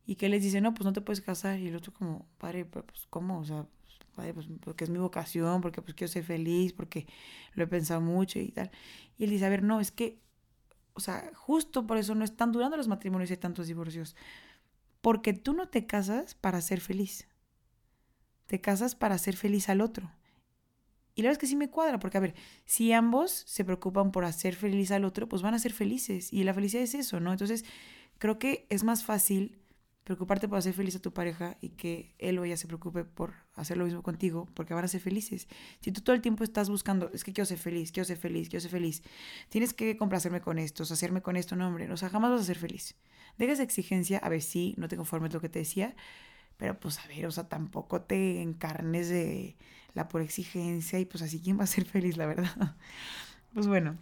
Y 0.04 0.16
que 0.16 0.28
les 0.28 0.42
dice, 0.42 0.60
no, 0.60 0.74
pues 0.74 0.84
no 0.84 0.92
te 0.92 1.00
puedes 1.00 1.20
casar. 1.20 1.58
Y 1.60 1.68
el 1.68 1.76
otro 1.76 1.92
como, 1.92 2.26
padre, 2.38 2.64
pues 2.64 3.06
¿cómo? 3.08 3.38
O 3.38 3.44
sea, 3.44 3.66
padre, 4.14 4.34
pues 4.34 4.48
porque 4.60 4.84
es 4.84 4.90
mi 4.90 4.98
vocación, 4.98 5.60
porque 5.60 5.82
pues 5.82 5.94
quiero 5.94 6.12
ser 6.12 6.24
feliz, 6.24 6.72
porque 6.72 7.06
lo 7.54 7.64
he 7.64 7.66
pensado 7.66 8.00
mucho 8.00 8.38
y 8.40 8.50
tal. 8.50 8.70
Y 9.16 9.24
él 9.24 9.30
dice, 9.30 9.46
a 9.46 9.48
ver, 9.48 9.62
no, 9.62 9.80
es 9.80 9.92
que, 9.92 10.20
o 10.94 11.00
sea, 11.00 11.30
justo 11.34 11.86
por 11.86 11.96
eso 11.96 12.14
no 12.14 12.24
están 12.24 12.50
durando 12.50 12.76
los 12.76 12.88
matrimonios 12.88 13.30
y 13.30 13.34
hay 13.34 13.38
tantos 13.38 13.68
divorcios. 13.68 14.16
Porque 15.00 15.32
tú 15.32 15.52
no 15.52 15.68
te 15.68 15.86
casas 15.86 16.34
para 16.34 16.60
ser 16.60 16.80
feliz. 16.80 17.28
Te 18.46 18.60
casas 18.60 18.94
para 18.94 19.16
ser 19.18 19.36
feliz 19.36 19.68
al 19.68 19.80
otro. 19.80 20.10
Y 21.14 21.22
la 21.22 21.28
verdad 21.28 21.38
es 21.38 21.38
que 21.38 21.46
sí 21.46 21.56
me 21.56 21.70
cuadra, 21.70 21.98
porque 21.98 22.18
a 22.18 22.20
ver, 22.20 22.34
si 22.64 22.92
ambos 22.92 23.30
se 23.46 23.64
preocupan 23.64 24.12
por 24.12 24.24
hacer 24.24 24.54
feliz 24.54 24.90
al 24.90 25.04
otro, 25.04 25.28
pues 25.28 25.42
van 25.42 25.54
a 25.54 25.58
ser 25.58 25.72
felices. 25.72 26.32
Y 26.32 26.44
la 26.44 26.54
felicidad 26.54 26.82
es 26.82 26.94
eso, 26.94 27.20
¿no? 27.20 27.32
Entonces, 27.32 27.64
creo 28.18 28.38
que 28.38 28.66
es 28.70 28.84
más 28.84 29.04
fácil 29.04 29.59
preocuparte 30.10 30.48
por 30.48 30.58
hacer 30.58 30.74
feliz 30.74 30.96
a 30.96 30.98
tu 30.98 31.12
pareja 31.12 31.56
y 31.60 31.68
que 31.68 32.16
él 32.18 32.36
o 32.40 32.44
ella 32.44 32.56
se 32.56 32.66
preocupe 32.66 33.04
por 33.04 33.32
hacer 33.54 33.76
lo 33.76 33.84
mismo 33.84 34.02
contigo, 34.02 34.48
porque 34.54 34.74
van 34.74 34.84
a 34.84 34.88
ser 34.88 35.00
felices. 35.00 35.46
Si 35.80 35.92
tú 35.92 36.00
todo 36.00 36.16
el 36.16 36.20
tiempo 36.20 36.42
estás 36.42 36.68
buscando, 36.68 37.12
es 37.14 37.22
que 37.22 37.32
quiero 37.32 37.46
ser 37.46 37.58
feliz, 37.58 37.92
quiero 37.92 38.04
ser 38.04 38.16
feliz, 38.16 38.48
quiero 38.48 38.60
ser 38.60 38.72
feliz, 38.72 39.04
tienes 39.50 39.72
que 39.72 39.96
complacerme 39.96 40.40
con 40.40 40.58
esto, 40.58 40.82
hacerme 40.82 41.22
con 41.22 41.36
esto, 41.36 41.54
no, 41.54 41.68
hombre, 41.68 41.88
o 41.92 41.96
sea, 41.96 42.08
jamás 42.08 42.32
vas 42.32 42.40
a 42.40 42.44
ser 42.44 42.58
feliz. 42.58 42.96
Deja 43.38 43.52
esa 43.52 43.62
exigencia, 43.62 44.18
a 44.18 44.28
ver 44.28 44.42
si 44.42 44.74
no 44.78 44.88
te 44.88 44.96
conformes 44.96 45.32
lo 45.32 45.40
que 45.40 45.48
te 45.48 45.60
decía, 45.60 45.94
pero 46.56 46.80
pues 46.80 46.98
a 46.98 47.06
ver, 47.06 47.24
o 47.26 47.30
sea, 47.30 47.48
tampoco 47.48 48.02
te 48.02 48.42
encarnes 48.42 49.08
de 49.08 49.56
la 49.94 50.08
pura 50.08 50.24
exigencia 50.24 50.98
y 50.98 51.04
pues 51.04 51.22
así 51.22 51.40
quién 51.40 51.56
va 51.56 51.64
a 51.64 51.68
ser 51.68 51.84
feliz, 51.84 52.16
la 52.16 52.26
verdad. 52.26 52.76
Pues 53.52 53.66
bueno, 53.66 53.98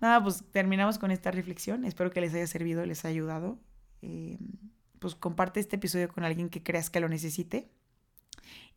nada, 0.00 0.20
pues 0.20 0.42
terminamos 0.50 0.98
con 0.98 1.12
esta 1.12 1.30
reflexión. 1.30 1.84
Espero 1.84 2.10
que 2.10 2.20
les 2.20 2.34
haya 2.34 2.48
servido, 2.48 2.84
les 2.84 3.04
haya 3.04 3.12
ayudado. 3.12 3.56
Eh, 4.02 4.38
pues 4.98 5.14
comparte 5.14 5.60
este 5.60 5.76
episodio 5.76 6.08
con 6.08 6.24
alguien 6.24 6.48
que 6.48 6.62
creas 6.62 6.90
que 6.90 7.00
lo 7.00 7.08
necesite. 7.08 7.68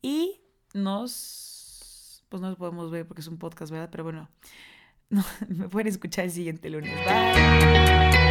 Y 0.01 0.41
nos, 0.73 2.23
pues 2.29 2.41
nos 2.41 2.55
podemos 2.57 2.91
ver 2.91 3.05
porque 3.07 3.21
es 3.21 3.27
un 3.27 3.38
podcast, 3.38 3.71
¿verdad? 3.71 3.89
Pero 3.91 4.03
bueno, 4.03 4.29
no, 5.10 5.23
me 5.47 5.69
pueden 5.69 5.88
escuchar 5.88 6.25
el 6.25 6.31
siguiente 6.31 6.69
lunes. 6.69 6.93
Bye. 7.05 8.31